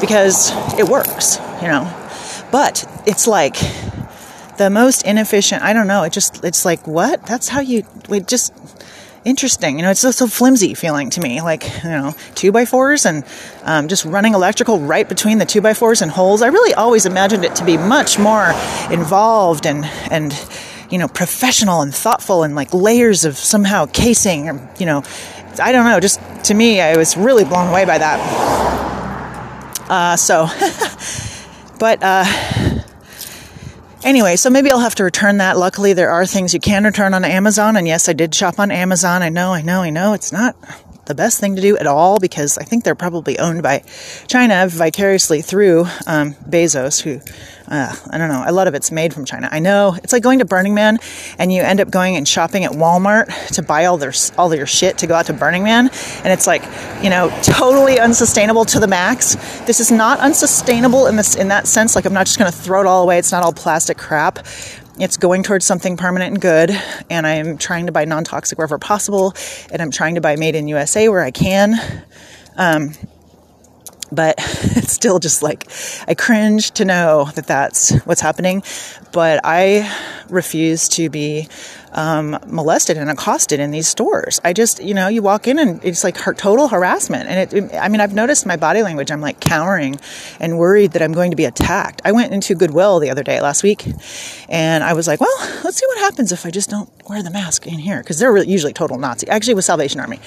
because 0.00 0.50
it 0.78 0.88
works, 0.88 1.38
you 1.60 1.68
know. 1.68 1.84
But 2.52 2.84
it's 3.06 3.26
like 3.26 3.56
the 4.56 4.70
most 4.70 5.04
inefficient. 5.04 5.62
I 5.62 5.72
don't 5.72 5.86
know. 5.86 6.02
It 6.02 6.12
just 6.12 6.44
it's 6.44 6.64
like 6.64 6.86
what? 6.86 7.24
That's 7.26 7.48
how 7.48 7.60
you 7.60 7.84
it 8.08 8.28
just 8.28 8.52
interesting. 9.24 9.76
You 9.76 9.82
know, 9.82 9.90
it's 9.90 10.00
so, 10.00 10.10
so 10.10 10.26
flimsy 10.26 10.74
feeling 10.74 11.10
to 11.10 11.20
me, 11.20 11.40
like, 11.40 11.64
you 11.82 11.90
know, 11.90 12.14
two 12.34 12.52
by 12.52 12.64
fours 12.64 13.06
and 13.06 13.24
um, 13.62 13.88
just 13.88 14.04
running 14.04 14.34
electrical 14.34 14.80
right 14.80 15.08
between 15.08 15.38
the 15.38 15.44
two 15.44 15.60
by 15.60 15.74
fours 15.74 16.02
and 16.02 16.10
holes. 16.10 16.42
I 16.42 16.48
really 16.48 16.74
always 16.74 17.06
imagined 17.06 17.44
it 17.44 17.56
to 17.56 17.64
be 17.64 17.76
much 17.76 18.18
more 18.18 18.52
involved 18.90 19.66
and, 19.66 19.84
and, 20.10 20.32
you 20.90 20.98
know, 20.98 21.08
professional 21.08 21.82
and 21.82 21.94
thoughtful 21.94 22.42
and 22.42 22.54
like 22.54 22.72
layers 22.72 23.24
of 23.24 23.36
somehow 23.36 23.86
casing 23.86 24.48
or, 24.48 24.68
you 24.78 24.86
know, 24.86 25.02
I 25.62 25.72
don't 25.72 25.84
know, 25.84 26.00
just 26.00 26.20
to 26.44 26.54
me, 26.54 26.80
I 26.80 26.96
was 26.96 27.16
really 27.16 27.44
blown 27.44 27.68
away 27.68 27.84
by 27.84 27.98
that. 27.98 28.18
Uh, 29.90 30.16
so, 30.16 30.46
but, 31.78 32.02
uh, 32.02 32.24
Anyway, 34.02 34.36
so 34.36 34.48
maybe 34.48 34.70
I'll 34.70 34.80
have 34.80 34.94
to 34.96 35.04
return 35.04 35.38
that. 35.38 35.58
Luckily, 35.58 35.92
there 35.92 36.10
are 36.10 36.24
things 36.24 36.54
you 36.54 36.60
can 36.60 36.84
return 36.84 37.12
on 37.12 37.24
Amazon. 37.24 37.76
And 37.76 37.86
yes, 37.86 38.08
I 38.08 38.14
did 38.14 38.34
shop 38.34 38.58
on 38.58 38.70
Amazon. 38.70 39.22
I 39.22 39.28
know, 39.28 39.52
I 39.52 39.60
know, 39.62 39.82
I 39.82 39.90
know. 39.90 40.14
It's 40.14 40.32
not 40.32 40.56
the 41.10 41.14
best 41.16 41.40
thing 41.40 41.56
to 41.56 41.60
do 41.60 41.76
at 41.76 41.88
all 41.88 42.20
because 42.20 42.56
I 42.56 42.62
think 42.62 42.84
they're 42.84 42.94
probably 42.94 43.36
owned 43.40 43.64
by 43.64 43.82
China 44.28 44.68
vicariously 44.68 45.42
through 45.42 45.86
um, 46.06 46.34
Bezos, 46.48 47.00
who 47.00 47.20
uh, 47.70 47.94
I 48.10 48.18
don't 48.18 48.28
know. 48.28 48.42
A 48.44 48.52
lot 48.52 48.66
of 48.66 48.74
it's 48.74 48.90
made 48.90 49.14
from 49.14 49.24
China. 49.24 49.48
I 49.50 49.60
know 49.60 49.96
it's 50.02 50.12
like 50.12 50.24
going 50.24 50.40
to 50.40 50.44
Burning 50.44 50.74
Man, 50.74 50.98
and 51.38 51.52
you 51.52 51.62
end 51.62 51.80
up 51.80 51.90
going 51.90 52.16
and 52.16 52.26
shopping 52.26 52.64
at 52.64 52.72
Walmart 52.72 53.26
to 53.54 53.62
buy 53.62 53.84
all 53.84 53.96
their 53.96 54.12
all 54.36 54.52
your 54.54 54.66
shit 54.66 54.98
to 54.98 55.06
go 55.06 55.14
out 55.14 55.26
to 55.26 55.32
Burning 55.32 55.62
Man, 55.62 55.88
and 55.88 56.26
it's 56.26 56.48
like 56.48 56.62
you 57.02 57.10
know 57.10 57.28
totally 57.42 58.00
unsustainable 58.00 58.64
to 58.66 58.80
the 58.80 58.88
max. 58.88 59.36
This 59.66 59.78
is 59.78 59.92
not 59.92 60.18
unsustainable 60.18 61.06
in 61.06 61.14
this 61.14 61.36
in 61.36 61.48
that 61.48 61.68
sense. 61.68 61.94
Like 61.94 62.06
I'm 62.06 62.12
not 62.12 62.26
just 62.26 62.38
going 62.38 62.50
to 62.50 62.56
throw 62.56 62.80
it 62.80 62.86
all 62.86 63.04
away. 63.04 63.18
It's 63.18 63.32
not 63.32 63.44
all 63.44 63.52
plastic 63.52 63.98
crap. 63.98 64.40
It's 65.00 65.16
going 65.16 65.42
towards 65.42 65.64
something 65.64 65.96
permanent 65.96 66.32
and 66.32 66.40
good. 66.40 66.70
And 67.08 67.26
I'm 67.26 67.58
trying 67.58 67.86
to 67.86 67.92
buy 67.92 68.04
non 68.04 68.24
toxic 68.24 68.58
wherever 68.58 68.78
possible. 68.78 69.34
And 69.72 69.80
I'm 69.80 69.90
trying 69.90 70.16
to 70.16 70.20
buy 70.20 70.36
made 70.36 70.54
in 70.54 70.68
USA 70.68 71.08
where 71.08 71.22
I 71.22 71.30
can. 71.30 71.74
Um, 72.56 72.92
but 74.12 74.34
it's 74.38 74.92
still 74.92 75.18
just 75.18 75.42
like 75.42 75.70
I 76.06 76.14
cringe 76.14 76.72
to 76.72 76.84
know 76.84 77.30
that 77.34 77.46
that's 77.46 77.94
what's 78.04 78.20
happening. 78.20 78.62
But 79.12 79.40
I 79.44 79.90
refuse 80.30 80.88
to 80.90 81.10
be 81.10 81.48
um, 81.92 82.38
molested 82.46 82.96
and 82.96 83.10
accosted 83.10 83.60
in 83.60 83.70
these 83.70 83.88
stores. 83.88 84.40
I 84.44 84.52
just, 84.52 84.82
you 84.82 84.94
know, 84.94 85.08
you 85.08 85.22
walk 85.22 85.48
in 85.48 85.58
and 85.58 85.84
it's 85.84 86.04
like 86.04 86.16
total 86.36 86.68
harassment. 86.68 87.28
And 87.28 87.52
it, 87.52 87.74
I 87.74 87.88
mean, 87.88 88.00
I've 88.00 88.14
noticed 88.14 88.46
my 88.46 88.56
body 88.56 88.82
language. 88.82 89.10
I'm 89.10 89.20
like 89.20 89.40
cowering 89.40 89.98
and 90.38 90.58
worried 90.58 90.92
that 90.92 91.02
I'm 91.02 91.12
going 91.12 91.30
to 91.30 91.36
be 91.36 91.44
attacked. 91.44 92.02
I 92.04 92.12
went 92.12 92.32
into 92.32 92.54
Goodwill 92.54 93.00
the 93.00 93.10
other 93.10 93.22
day, 93.22 93.40
last 93.40 93.62
week, 93.62 93.86
and 94.48 94.84
I 94.84 94.92
was 94.92 95.06
like, 95.06 95.20
well, 95.20 95.36
let's 95.64 95.78
see 95.78 95.86
what 95.86 95.98
happens 95.98 96.32
if 96.32 96.46
I 96.46 96.50
just 96.50 96.70
don't 96.70 96.90
wear 97.08 97.22
the 97.22 97.30
mask 97.30 97.66
in 97.66 97.78
here 97.78 97.98
because 98.00 98.18
they're 98.18 98.36
usually 98.38 98.72
total 98.72 98.98
Nazi. 98.98 99.28
Actually, 99.28 99.54
with 99.54 99.64
Salvation 99.64 100.00
Army, 100.00 100.20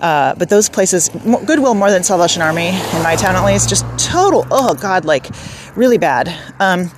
uh, 0.00 0.34
but 0.34 0.48
those 0.48 0.68
places, 0.68 1.08
Goodwill 1.08 1.74
more 1.74 1.90
than 1.90 2.02
Salvation 2.02 2.42
Army 2.42 2.68
in 2.68 3.02
my 3.02 3.16
town 3.16 3.34
at 3.34 3.44
least, 3.44 3.68
just 3.68 3.84
total. 3.98 4.46
Oh 4.50 4.74
God, 4.74 5.04
like 5.04 5.26
really 5.74 5.98
bad. 5.98 6.34
Um, 6.60 6.90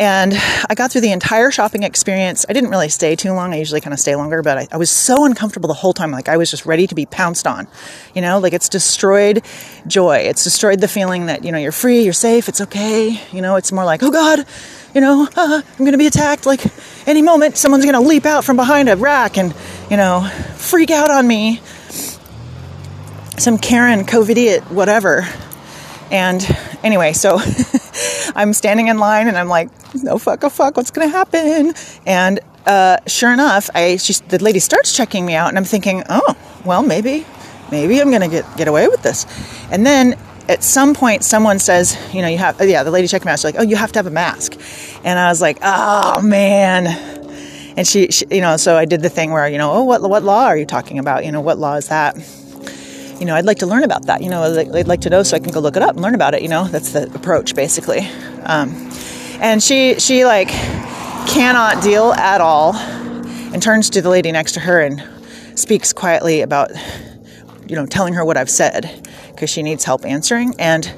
and 0.00 0.34
I 0.68 0.74
got 0.74 0.90
through 0.90 1.02
the 1.02 1.12
entire 1.12 1.50
shopping 1.50 1.82
experience. 1.82 2.46
I 2.48 2.52
didn't 2.52 2.70
really 2.70 2.88
stay 2.88 3.14
too 3.14 3.32
long. 3.32 3.52
I 3.52 3.58
usually 3.58 3.80
kind 3.80 3.92
of 3.92 4.00
stay 4.00 4.16
longer, 4.16 4.42
but 4.42 4.58
I, 4.58 4.68
I, 4.72 4.76
was 4.76 4.90
so 4.90 5.24
uncomfortable 5.24 5.68
the 5.68 5.74
whole 5.74 5.92
time. 5.92 6.10
Like 6.10 6.28
I 6.28 6.38
was 6.38 6.50
just 6.50 6.64
ready 6.64 6.86
to 6.86 6.94
be 6.94 7.06
pounced 7.06 7.46
on. 7.46 7.68
You 8.14 8.22
know, 8.22 8.38
like 8.38 8.52
it's 8.52 8.68
destroyed 8.68 9.44
joy. 9.86 10.16
It's 10.16 10.44
destroyed 10.44 10.80
the 10.80 10.88
feeling 10.88 11.26
that, 11.26 11.44
you 11.44 11.52
know, 11.52 11.58
you're 11.58 11.72
free, 11.72 12.02
you're 12.04 12.14
safe, 12.14 12.48
it's 12.48 12.60
okay. 12.62 13.20
You 13.32 13.42
know, 13.42 13.56
it's 13.56 13.70
more 13.70 13.84
like, 13.84 14.02
oh 14.02 14.10
God, 14.10 14.46
you 14.94 15.00
know, 15.00 15.28
uh, 15.36 15.62
I'm 15.64 15.78
going 15.78 15.92
to 15.92 15.98
be 15.98 16.06
attacked. 16.06 16.46
Like 16.46 16.64
any 17.06 17.22
moment, 17.22 17.56
someone's 17.56 17.84
going 17.84 17.94
to 17.94 18.08
leap 18.08 18.24
out 18.24 18.44
from 18.44 18.56
behind 18.56 18.88
a 18.88 18.96
rack 18.96 19.36
and, 19.36 19.54
you 19.90 19.96
know, 19.96 20.28
freak 20.56 20.90
out 20.90 21.10
on 21.10 21.26
me. 21.26 21.60
Some 23.38 23.58
Karen, 23.58 24.04
COVID 24.04 24.30
idiot, 24.30 24.62
whatever. 24.70 25.26
And 26.10 26.44
anyway, 26.82 27.12
so 27.12 27.38
I'm 28.34 28.52
standing 28.52 28.88
in 28.88 28.98
line 28.98 29.28
and 29.28 29.36
I'm 29.36 29.48
like, 29.48 29.70
no 29.94 30.18
fuck, 30.18 30.44
oh 30.44 30.48
fuck, 30.48 30.76
what's 30.76 30.90
gonna 30.90 31.08
happen? 31.08 31.74
And 32.06 32.40
uh, 32.66 32.98
sure 33.06 33.32
enough, 33.32 33.70
I 33.74 33.96
she, 33.96 34.14
the 34.28 34.42
lady 34.42 34.58
starts 34.58 34.96
checking 34.96 35.26
me 35.26 35.34
out, 35.34 35.48
and 35.48 35.58
I'm 35.58 35.64
thinking, 35.64 36.02
oh, 36.08 36.36
well, 36.64 36.82
maybe, 36.82 37.26
maybe 37.70 38.00
I'm 38.00 38.10
gonna 38.10 38.28
get 38.28 38.44
get 38.56 38.68
away 38.68 38.88
with 38.88 39.02
this. 39.02 39.26
And 39.70 39.84
then 39.84 40.18
at 40.48 40.62
some 40.62 40.94
point, 40.94 41.24
someone 41.24 41.58
says, 41.58 41.96
you 42.12 42.22
know, 42.22 42.28
you 42.28 42.38
have, 42.38 42.60
yeah, 42.60 42.82
the 42.82 42.90
lady 42.90 43.08
checking 43.08 43.26
me 43.26 43.32
out. 43.32 43.38
She's 43.38 43.44
like, 43.44 43.56
oh, 43.58 43.62
you 43.62 43.76
have 43.76 43.92
to 43.92 43.98
have 43.98 44.06
a 44.06 44.10
mask, 44.10 44.54
and 45.04 45.18
I 45.18 45.28
was 45.28 45.40
like, 45.40 45.58
oh 45.62 46.22
man. 46.22 46.86
And 47.74 47.88
she, 47.88 48.08
she, 48.08 48.26
you 48.30 48.42
know, 48.42 48.58
so 48.58 48.76
I 48.76 48.84
did 48.84 49.00
the 49.00 49.08
thing 49.08 49.30
where, 49.32 49.48
you 49.48 49.56
know, 49.56 49.72
oh, 49.72 49.82
what 49.84 50.02
what 50.02 50.22
law 50.22 50.44
are 50.44 50.56
you 50.56 50.66
talking 50.66 50.98
about? 50.98 51.24
You 51.24 51.32
know, 51.32 51.40
what 51.40 51.58
law 51.58 51.76
is 51.76 51.88
that? 51.88 52.16
You 53.22 53.26
know, 53.26 53.36
I'd 53.36 53.44
like 53.44 53.58
to 53.58 53.66
learn 53.66 53.84
about 53.84 54.06
that. 54.06 54.20
You 54.20 54.30
know, 54.30 54.42
I'd 54.42 54.88
like 54.88 55.02
to 55.02 55.08
know 55.08 55.22
so 55.22 55.36
I 55.36 55.38
can 55.38 55.52
go 55.52 55.60
look 55.60 55.76
it 55.76 55.82
up 55.82 55.92
and 55.92 56.00
learn 56.00 56.16
about 56.16 56.34
it. 56.34 56.42
You 56.42 56.48
know, 56.48 56.64
that's 56.64 56.90
the 56.90 57.04
approach 57.14 57.54
basically. 57.54 58.00
Um, 58.42 58.90
and 59.38 59.62
she 59.62 60.00
she 60.00 60.24
like 60.24 60.48
cannot 61.28 61.84
deal 61.84 62.12
at 62.14 62.40
all 62.40 62.74
and 62.74 63.62
turns 63.62 63.90
to 63.90 64.02
the 64.02 64.08
lady 64.08 64.32
next 64.32 64.54
to 64.54 64.60
her 64.60 64.80
and 64.80 65.08
speaks 65.54 65.92
quietly 65.92 66.40
about 66.40 66.72
you 67.68 67.76
know 67.76 67.86
telling 67.86 68.14
her 68.14 68.24
what 68.24 68.36
I've 68.36 68.50
said 68.50 69.08
because 69.28 69.48
she 69.48 69.62
needs 69.62 69.84
help 69.84 70.04
answering 70.04 70.56
and 70.58 70.92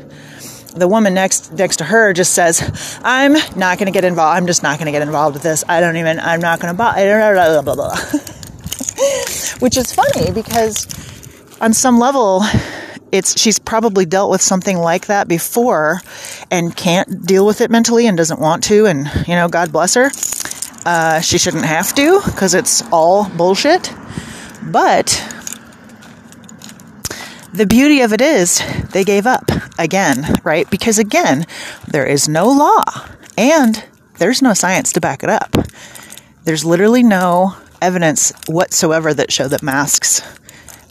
the 0.74 0.88
woman 0.88 1.12
next 1.12 1.52
next 1.52 1.76
to 1.76 1.84
her 1.84 2.14
just 2.14 2.32
says 2.32 2.98
I'm 3.04 3.34
not 3.54 3.76
going 3.76 3.84
to 3.84 3.92
get 3.92 4.04
involved 4.04 4.38
I'm 4.38 4.46
just 4.46 4.62
not 4.62 4.78
going 4.78 4.87
to 4.87 4.92
get 4.92 5.02
involved 5.02 5.34
with 5.34 5.42
this 5.42 5.62
I 5.68 5.82
don't 5.82 5.98
even 5.98 6.18
I'm 6.20 6.40
not 6.40 6.58
going 6.58 6.72
to 6.72 6.78
buy 6.78 7.04
blah, 7.04 7.60
blah, 7.60 7.74
blah, 7.74 7.96
which 9.58 9.76
is 9.76 9.92
funny 9.92 10.32
because 10.32 10.87
on 11.60 11.72
some 11.72 11.98
level 11.98 12.42
it's 13.14 13.40
she's 13.40 13.60
probably 13.60 14.04
dealt 14.04 14.28
with 14.28 14.42
something 14.42 14.76
like 14.76 15.06
that 15.06 15.28
before 15.28 16.00
and 16.50 16.74
can't 16.74 17.24
deal 17.24 17.46
with 17.46 17.60
it 17.60 17.70
mentally 17.70 18.08
and 18.08 18.16
doesn't 18.16 18.40
want 18.40 18.64
to 18.64 18.86
and 18.86 19.08
you 19.28 19.36
know 19.36 19.48
god 19.48 19.70
bless 19.72 19.94
her. 19.94 20.10
Uh, 20.84 21.20
she 21.20 21.38
shouldn't 21.38 21.64
have 21.64 21.94
to 21.94 22.20
because 22.26 22.54
it's 22.54 22.82
all 22.92 23.28
bullshit. 23.30 23.94
But 24.64 25.06
the 27.52 27.66
beauty 27.66 28.00
of 28.00 28.12
it 28.12 28.20
is 28.20 28.60
they 28.90 29.04
gave 29.04 29.26
up 29.26 29.48
again 29.78 30.24
right? 30.42 30.68
Because 30.68 30.98
again 30.98 31.46
there 31.86 32.04
is 32.04 32.28
no 32.28 32.48
law 32.48 32.82
and 33.38 33.84
there's 34.18 34.42
no 34.42 34.54
science 34.54 34.92
to 34.92 35.00
back 35.00 35.22
it 35.22 35.30
up. 35.30 35.56
There's 36.42 36.64
literally 36.64 37.04
no 37.04 37.56
evidence 37.80 38.32
whatsoever 38.48 39.14
that 39.14 39.30
show 39.30 39.46
that 39.46 39.62
masks 39.62 40.20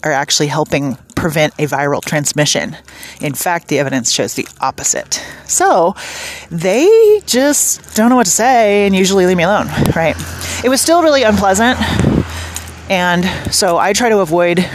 are 0.04 0.12
actually 0.12 0.48
helping 0.48 0.98
prevent 1.16 1.54
a 1.58 1.66
viral 1.66 2.04
transmission. 2.04 2.76
In 3.22 3.34
fact, 3.34 3.70
the 3.70 3.80
evidence 3.80 4.12
shows 4.12 4.34
the 4.34 4.48
opposite. 4.60 5.24
So 5.48 5.96
they 6.52 7.22
just 7.26 7.96
don't 7.96 8.10
know 8.10 8.16
what 8.18 8.26
to 8.26 8.32
say 8.32 8.86
and 8.86 8.96
usually 8.96 9.26
leave 9.26 9.38
me 9.38 9.44
alone, 9.44 9.68
right? 9.96 10.16
It 10.64 10.70
was 10.70 10.82
still 10.82 11.02
really 11.02 11.24
unpleasant. 11.24 11.80
And 12.90 13.26
so 13.54 13.78
I 13.78 13.94
try 13.94 14.10
to 14.10 14.20
avoid 14.20 14.70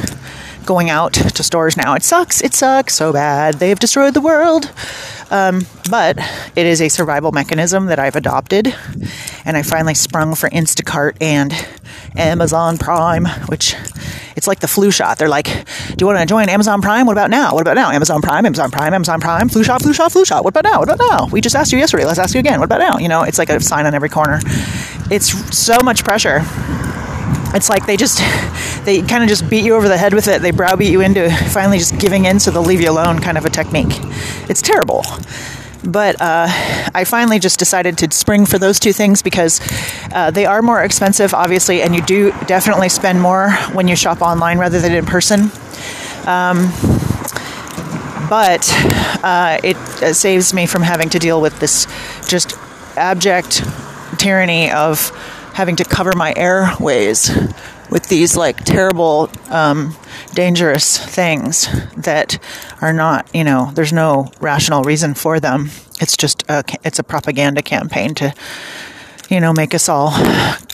going 0.64 0.90
out 0.90 1.14
to 1.14 1.42
stores 1.42 1.76
now. 1.76 1.94
It 1.94 2.02
sucks. 2.02 2.42
It 2.42 2.52
sucks 2.52 2.94
so 2.94 3.12
bad. 3.12 3.54
They've 3.54 3.78
destroyed 3.78 4.14
the 4.14 4.20
world. 4.20 4.70
Um, 5.30 5.62
but 5.90 6.18
it 6.56 6.66
is 6.66 6.80
a 6.80 6.88
survival 6.88 7.32
mechanism 7.32 7.86
that 7.86 7.98
I've 7.98 8.16
adopted. 8.16 8.74
And 9.44 9.56
I 9.56 9.62
finally 9.62 9.94
sprung 9.94 10.34
for 10.34 10.48
Instacart 10.50 11.16
and 11.20 11.52
Amazon 12.16 12.78
Prime, 12.78 13.26
which 13.48 13.74
it's 14.36 14.46
like 14.46 14.60
the 14.60 14.68
flu 14.68 14.90
shot. 14.90 15.18
They're 15.18 15.28
like, 15.28 15.46
do 15.46 15.96
you 16.00 16.06
want 16.06 16.18
to 16.18 16.26
join 16.26 16.48
Amazon 16.48 16.80
Prime? 16.80 17.06
What 17.06 17.12
about 17.12 17.30
now? 17.30 17.54
What 17.54 17.62
about 17.62 17.74
now? 17.74 17.90
Amazon 17.90 18.22
Prime, 18.22 18.46
Amazon 18.46 18.70
Prime, 18.70 18.94
Amazon 18.94 19.20
Prime, 19.20 19.48
flu 19.48 19.64
shot, 19.64 19.82
flu 19.82 19.92
shot, 19.92 20.12
flu 20.12 20.24
shot. 20.24 20.44
What 20.44 20.56
about 20.56 20.64
now? 20.64 20.78
What 20.80 20.88
about 20.88 21.00
now? 21.10 21.28
We 21.30 21.40
just 21.40 21.56
asked 21.56 21.72
you 21.72 21.78
yesterday. 21.78 22.04
Let's 22.04 22.18
ask 22.18 22.34
you 22.34 22.40
again. 22.40 22.58
What 22.60 22.66
about 22.66 22.80
now? 22.80 22.98
You 22.98 23.08
know, 23.08 23.22
it's 23.22 23.38
like 23.38 23.50
a 23.50 23.60
sign 23.60 23.86
on 23.86 23.94
every 23.94 24.08
corner. 24.08 24.40
It's 25.10 25.28
so 25.56 25.78
much 25.82 26.04
pressure 26.04 26.40
it's 27.58 27.68
like 27.68 27.86
they 27.86 27.96
just 27.96 28.18
they 28.84 29.02
kind 29.02 29.22
of 29.22 29.28
just 29.28 29.50
beat 29.50 29.64
you 29.64 29.74
over 29.74 29.88
the 29.88 29.98
head 29.98 30.14
with 30.14 30.28
it. 30.28 30.40
They 30.40 30.52
browbeat 30.52 30.90
you 30.90 31.02
into 31.02 31.28
finally 31.50 31.78
just 31.78 31.98
giving 31.98 32.24
in 32.24 32.38
so 32.40 32.50
they'll 32.50 32.62
leave 32.62 32.80
you 32.80 32.90
alone 32.90 33.18
kind 33.18 33.36
of 33.36 33.44
a 33.44 33.50
technique. 33.50 33.98
It's 34.48 34.62
terrible. 34.62 35.04
But 35.84 36.20
uh, 36.20 36.46
I 36.94 37.04
finally 37.04 37.38
just 37.38 37.58
decided 37.58 37.98
to 37.98 38.10
spring 38.10 38.46
for 38.46 38.58
those 38.58 38.80
two 38.80 38.92
things 38.92 39.22
because 39.22 39.60
uh, 40.12 40.30
they 40.30 40.44
are 40.44 40.60
more 40.62 40.82
expensive, 40.82 41.34
obviously, 41.34 41.82
and 41.82 41.94
you 41.94 42.02
do 42.02 42.32
definitely 42.46 42.88
spend 42.88 43.20
more 43.20 43.50
when 43.72 43.86
you 43.86 43.96
shop 43.96 44.20
online 44.20 44.58
rather 44.58 44.80
than 44.80 44.92
in 44.92 45.06
person. 45.06 45.50
Um, 46.26 46.70
but 48.28 48.68
uh, 49.22 49.58
it 49.62 49.76
saves 50.14 50.52
me 50.52 50.66
from 50.66 50.82
having 50.82 51.08
to 51.10 51.18
deal 51.18 51.40
with 51.40 51.58
this 51.60 51.86
just 52.28 52.54
abject 52.96 53.62
tyranny 54.18 54.70
of 54.70 55.12
having 55.58 55.74
to 55.74 55.82
cover 55.84 56.12
my 56.14 56.32
airways 56.36 57.36
with 57.90 58.06
these 58.06 58.36
like 58.36 58.62
terrible, 58.62 59.28
um, 59.50 59.92
dangerous 60.32 60.96
things 60.96 61.66
that 61.96 62.38
are 62.80 62.92
not, 62.92 63.28
you 63.34 63.42
know, 63.42 63.72
there's 63.74 63.92
no 63.92 64.30
rational 64.40 64.84
reason 64.84 65.14
for 65.14 65.40
them. 65.40 65.68
It's 66.00 66.16
just 66.16 66.44
a, 66.48 66.62
it's 66.84 67.00
a 67.00 67.02
propaganda 67.02 67.60
campaign 67.60 68.14
to, 68.14 68.32
you 69.28 69.40
know, 69.40 69.52
make 69.52 69.74
us 69.74 69.88
all 69.88 70.12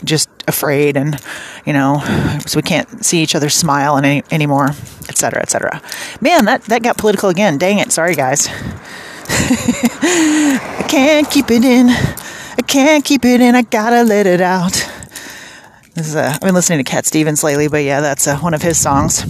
just 0.03 0.29
afraid 0.47 0.97
and, 0.97 1.19
you 1.65 1.73
know, 1.73 1.97
so 2.45 2.59
we 2.59 2.61
can't 2.61 3.03
see 3.03 3.23
each 3.23 3.33
other 3.33 3.49
smile 3.49 3.97
any, 3.97 4.21
anymore, 4.29 4.67
et 5.09 5.17
cetera, 5.17 5.41
et 5.41 5.49
cetera. 5.49 5.81
Man, 6.21 6.45
that, 6.45 6.61
that 6.65 6.83
got 6.83 6.95
political 6.95 7.29
again. 7.29 7.57
Dang 7.57 7.79
it. 7.79 7.91
Sorry, 7.91 8.13
guys. 8.13 8.47
I 9.27 10.85
can't 10.87 11.27
keep 11.31 11.49
it 11.49 11.65
in. 11.65 11.87
I 12.57 12.61
can't 12.61 13.03
keep 13.03 13.25
it 13.25 13.41
in. 13.41 13.55
I 13.55 13.63
gotta 13.63 14.03
let 14.03 14.27
it 14.27 14.41
out. 14.41 14.73
This 15.93 16.07
is 16.07 16.15
a, 16.15 16.25
I've 16.25 16.41
been 16.41 16.53
listening 16.53 16.79
to 16.79 16.83
Cat 16.83 17.05
Stevens 17.05 17.43
lately, 17.43 17.67
but 17.67 17.83
yeah, 17.83 18.01
that's 18.01 18.27
uh, 18.27 18.37
one 18.37 18.53
of 18.53 18.61
his 18.61 18.77
songs. 18.77 19.23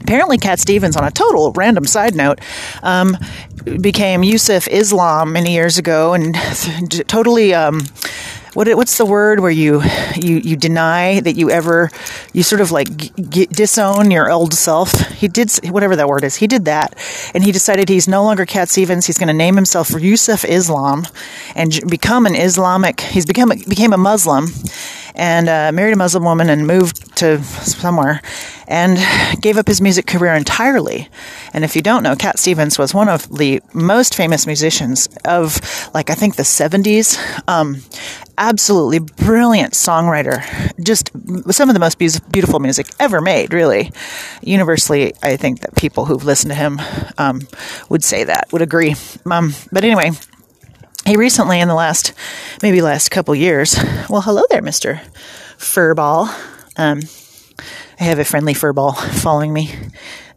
Apparently, 0.00 0.38
Cat 0.38 0.58
Stevens, 0.58 0.96
on 0.96 1.04
a 1.04 1.10
total 1.10 1.52
random 1.52 1.86
side 1.86 2.14
note, 2.14 2.40
um, 2.82 3.16
became 3.80 4.24
Yusuf 4.24 4.66
Islam 4.68 5.32
many 5.32 5.52
years 5.52 5.78
ago 5.78 6.14
and 6.14 6.34
totally. 7.08 7.54
Um, 7.54 7.82
what 8.54 8.68
what's 8.76 8.98
the 8.98 9.06
word 9.06 9.40
where 9.40 9.50
you 9.50 9.82
you 10.16 10.36
you 10.38 10.56
deny 10.56 11.20
that 11.20 11.36
you 11.36 11.50
ever 11.50 11.90
you 12.32 12.42
sort 12.42 12.60
of 12.60 12.70
like 12.72 12.88
g- 13.30 13.46
disown 13.46 14.10
your 14.10 14.30
old 14.30 14.54
self? 14.54 14.92
He 15.10 15.28
did 15.28 15.50
whatever 15.70 15.96
that 15.96 16.08
word 16.08 16.24
is 16.24 16.36
he 16.36 16.46
did 16.46 16.64
that. 16.64 16.94
And 17.34 17.44
he 17.44 17.52
decided 17.52 17.88
he's 17.88 18.08
no 18.08 18.24
longer 18.24 18.46
cat 18.46 18.68
stevens 18.68 19.06
he's 19.06 19.18
going 19.18 19.28
to 19.28 19.34
name 19.34 19.56
himself 19.56 19.90
yusuf 19.90 20.44
islam 20.44 21.06
and 21.54 21.80
become 21.88 22.26
an 22.26 22.34
islamic 22.34 23.00
he's 23.00 23.26
become 23.26 23.50
became 23.68 23.92
a 23.92 23.98
muslim 23.98 24.46
and 25.20 25.50
uh, 25.50 25.70
married 25.70 25.92
a 25.92 25.96
Muslim 25.96 26.24
woman 26.24 26.48
and 26.48 26.66
moved 26.66 27.14
to 27.18 27.42
somewhere 27.44 28.22
and 28.66 28.98
gave 29.42 29.58
up 29.58 29.68
his 29.68 29.82
music 29.82 30.06
career 30.06 30.34
entirely. 30.34 31.10
And 31.52 31.62
if 31.62 31.76
you 31.76 31.82
don't 31.82 32.02
know, 32.02 32.16
Cat 32.16 32.38
Stevens 32.38 32.78
was 32.78 32.94
one 32.94 33.10
of 33.10 33.28
the 33.36 33.60
most 33.74 34.14
famous 34.14 34.46
musicians 34.46 35.08
of, 35.26 35.60
like, 35.92 36.08
I 36.08 36.14
think 36.14 36.36
the 36.36 36.42
70s. 36.42 37.18
Um, 37.46 37.82
absolutely 38.38 39.00
brilliant 39.00 39.74
songwriter. 39.74 40.42
Just 40.82 41.10
some 41.52 41.68
of 41.68 41.74
the 41.74 41.80
most 41.80 41.98
beautiful 41.98 42.58
music 42.58 42.86
ever 42.98 43.20
made, 43.20 43.52
really. 43.52 43.92
Universally, 44.40 45.12
I 45.22 45.36
think 45.36 45.60
that 45.60 45.74
people 45.74 46.06
who've 46.06 46.24
listened 46.24 46.52
to 46.52 46.56
him 46.56 46.80
um, 47.18 47.46
would 47.90 48.02
say 48.02 48.24
that, 48.24 48.50
would 48.52 48.62
agree. 48.62 48.94
Um, 49.30 49.52
but 49.70 49.84
anyway, 49.84 50.12
he 51.06 51.16
recently, 51.16 51.60
in 51.60 51.68
the 51.68 51.74
last, 51.74 52.12
maybe 52.62 52.82
last 52.82 53.10
couple 53.10 53.34
years, 53.34 53.76
well, 54.08 54.20
hello 54.20 54.42
there, 54.50 54.62
Mr. 54.62 55.00
Furball. 55.58 56.28
Um, 56.76 57.00
I 57.98 58.04
have 58.04 58.18
a 58.18 58.24
friendly 58.24 58.54
furball 58.54 58.96
following 58.96 59.52
me. 59.52 59.74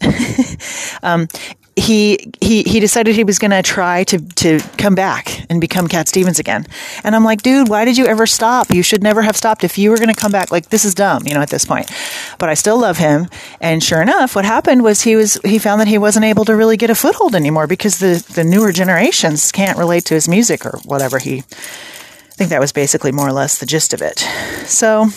um, 1.03 1.27
he 1.75 2.31
he 2.39 2.63
he 2.63 2.79
decided 2.79 3.15
he 3.15 3.23
was 3.23 3.39
going 3.39 3.51
to 3.51 3.63
try 3.63 4.03
to 4.05 4.19
to 4.19 4.59
come 4.77 4.93
back 4.93 5.45
and 5.49 5.59
become 5.59 5.87
Cat 5.87 6.07
Stevens 6.07 6.37
again. 6.37 6.67
And 7.03 7.15
I'm 7.15 7.23
like, 7.23 7.41
dude, 7.41 7.67
why 7.67 7.83
did 7.83 7.97
you 7.97 8.05
ever 8.05 8.27
stop? 8.27 8.69
You 8.69 8.83
should 8.83 9.01
never 9.01 9.23
have 9.23 9.35
stopped. 9.35 9.63
If 9.63 9.77
you 9.77 9.89
were 9.89 9.97
going 9.97 10.13
to 10.13 10.19
come 10.19 10.31
back, 10.31 10.51
like 10.51 10.69
this 10.69 10.85
is 10.85 10.93
dumb, 10.93 11.23
you 11.25 11.33
know, 11.33 11.41
at 11.41 11.49
this 11.49 11.65
point. 11.65 11.91
But 12.37 12.49
I 12.49 12.53
still 12.53 12.79
love 12.79 12.97
him. 12.97 13.27
And 13.59 13.83
sure 13.83 14.01
enough, 14.01 14.35
what 14.35 14.45
happened 14.45 14.83
was 14.83 15.01
he 15.01 15.15
was 15.15 15.39
he 15.43 15.57
found 15.57 15.81
that 15.81 15.87
he 15.87 15.97
wasn't 15.97 16.25
able 16.25 16.45
to 16.45 16.55
really 16.55 16.77
get 16.77 16.91
a 16.91 16.95
foothold 16.95 17.33
anymore 17.33 17.65
because 17.65 17.97
the 17.99 18.23
the 18.33 18.43
newer 18.43 18.71
generations 18.71 19.51
can't 19.51 19.77
relate 19.77 20.05
to 20.05 20.13
his 20.13 20.29
music 20.29 20.65
or 20.65 20.77
whatever. 20.85 21.17
He 21.17 21.39
I 21.39 22.35
think 22.35 22.49
that 22.51 22.59
was 22.59 22.71
basically 22.71 23.11
more 23.11 23.27
or 23.27 23.33
less 23.33 23.59
the 23.59 23.65
gist 23.65 23.93
of 23.93 24.01
it. 24.01 24.19
So 24.67 25.07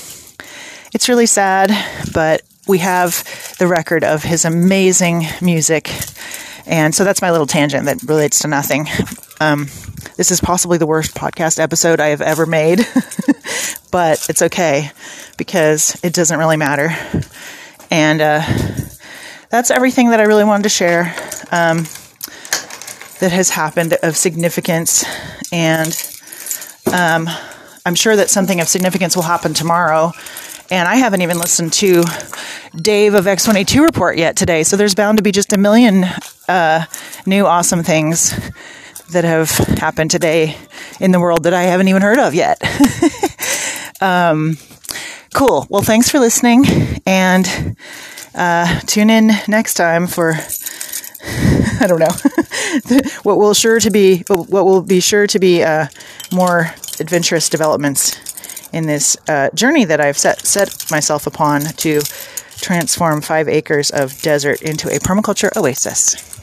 it's 0.94 1.08
really 1.08 1.26
sad, 1.26 1.70
but 2.14 2.42
we 2.66 2.78
have 2.78 3.24
the 3.58 3.66
record 3.66 4.04
of 4.04 4.22
his 4.22 4.44
amazing 4.44 5.26
music 5.40 5.90
and 6.66 6.94
so 6.94 7.04
that's 7.04 7.22
my 7.22 7.30
little 7.30 7.46
tangent 7.46 7.84
that 7.86 8.02
relates 8.02 8.40
to 8.40 8.48
nothing. 8.48 8.86
Um, 9.40 9.66
this 10.16 10.30
is 10.30 10.40
possibly 10.40 10.78
the 10.78 10.86
worst 10.86 11.14
podcast 11.14 11.58
episode 11.58 12.00
I 12.00 12.08
have 12.08 12.22
ever 12.22 12.46
made, 12.46 12.78
but 13.90 14.26
it's 14.28 14.42
okay 14.42 14.90
because 15.36 15.98
it 16.02 16.12
doesn't 16.12 16.38
really 16.38 16.56
matter. 16.56 16.90
And 17.90 18.20
uh, 18.20 18.42
that's 19.50 19.70
everything 19.70 20.10
that 20.10 20.20
I 20.20 20.24
really 20.24 20.44
wanted 20.44 20.64
to 20.64 20.68
share 20.68 21.14
um, 21.52 21.86
that 23.20 23.30
has 23.32 23.50
happened 23.50 23.96
of 24.02 24.16
significance. 24.16 25.04
And 25.52 25.94
um, 26.92 27.28
I'm 27.84 27.94
sure 27.94 28.16
that 28.16 28.30
something 28.30 28.60
of 28.60 28.68
significance 28.68 29.14
will 29.14 29.22
happen 29.22 29.54
tomorrow. 29.54 30.12
And 30.70 30.88
I 30.88 30.96
haven't 30.96 31.22
even 31.22 31.38
listened 31.38 31.72
to 31.74 32.02
Dave 32.74 33.14
of 33.14 33.26
X182 33.26 33.84
report 33.84 34.18
yet 34.18 34.36
today. 34.36 34.64
So 34.64 34.76
there's 34.76 34.94
bound 34.94 35.18
to 35.18 35.22
be 35.22 35.30
just 35.30 35.52
a 35.52 35.58
million 35.58 36.04
uh, 36.48 36.84
new 37.24 37.46
awesome 37.46 37.84
things 37.84 38.30
that 39.12 39.24
have 39.24 39.50
happened 39.78 40.10
today 40.10 40.56
in 40.98 41.12
the 41.12 41.20
world 41.20 41.44
that 41.44 41.54
I 41.54 41.62
haven't 41.62 41.86
even 41.86 42.02
heard 42.02 42.18
of 42.18 42.34
yet. 42.34 42.60
um, 44.00 44.58
cool. 45.34 45.66
Well, 45.70 45.82
thanks 45.82 46.10
for 46.10 46.18
listening 46.18 46.64
and 47.06 47.76
uh, 48.34 48.80
tune 48.80 49.10
in 49.10 49.30
next 49.46 49.74
time 49.74 50.06
for. 50.06 50.34
I 51.78 51.86
don't 51.88 51.98
know 51.98 52.06
what 53.22 53.36
will 53.36 53.52
sure 53.52 53.80
to 53.80 53.90
be 53.90 54.22
what 54.28 54.64
will 54.64 54.80
be 54.80 55.00
sure 55.00 55.26
to 55.26 55.38
be 55.38 55.62
uh, 55.62 55.88
more 56.32 56.72
adventurous 57.00 57.48
developments 57.50 58.25
in 58.72 58.86
this 58.86 59.16
uh, 59.28 59.50
journey 59.54 59.84
that 59.84 60.00
I've 60.00 60.18
set 60.18 60.46
set 60.46 60.90
myself 60.90 61.26
upon 61.26 61.62
to 61.62 62.00
transform 62.56 63.20
five 63.20 63.48
acres 63.48 63.90
of 63.90 64.20
desert 64.22 64.62
into 64.62 64.88
a 64.88 64.98
permaculture 64.98 65.54
oasis. 65.56 66.35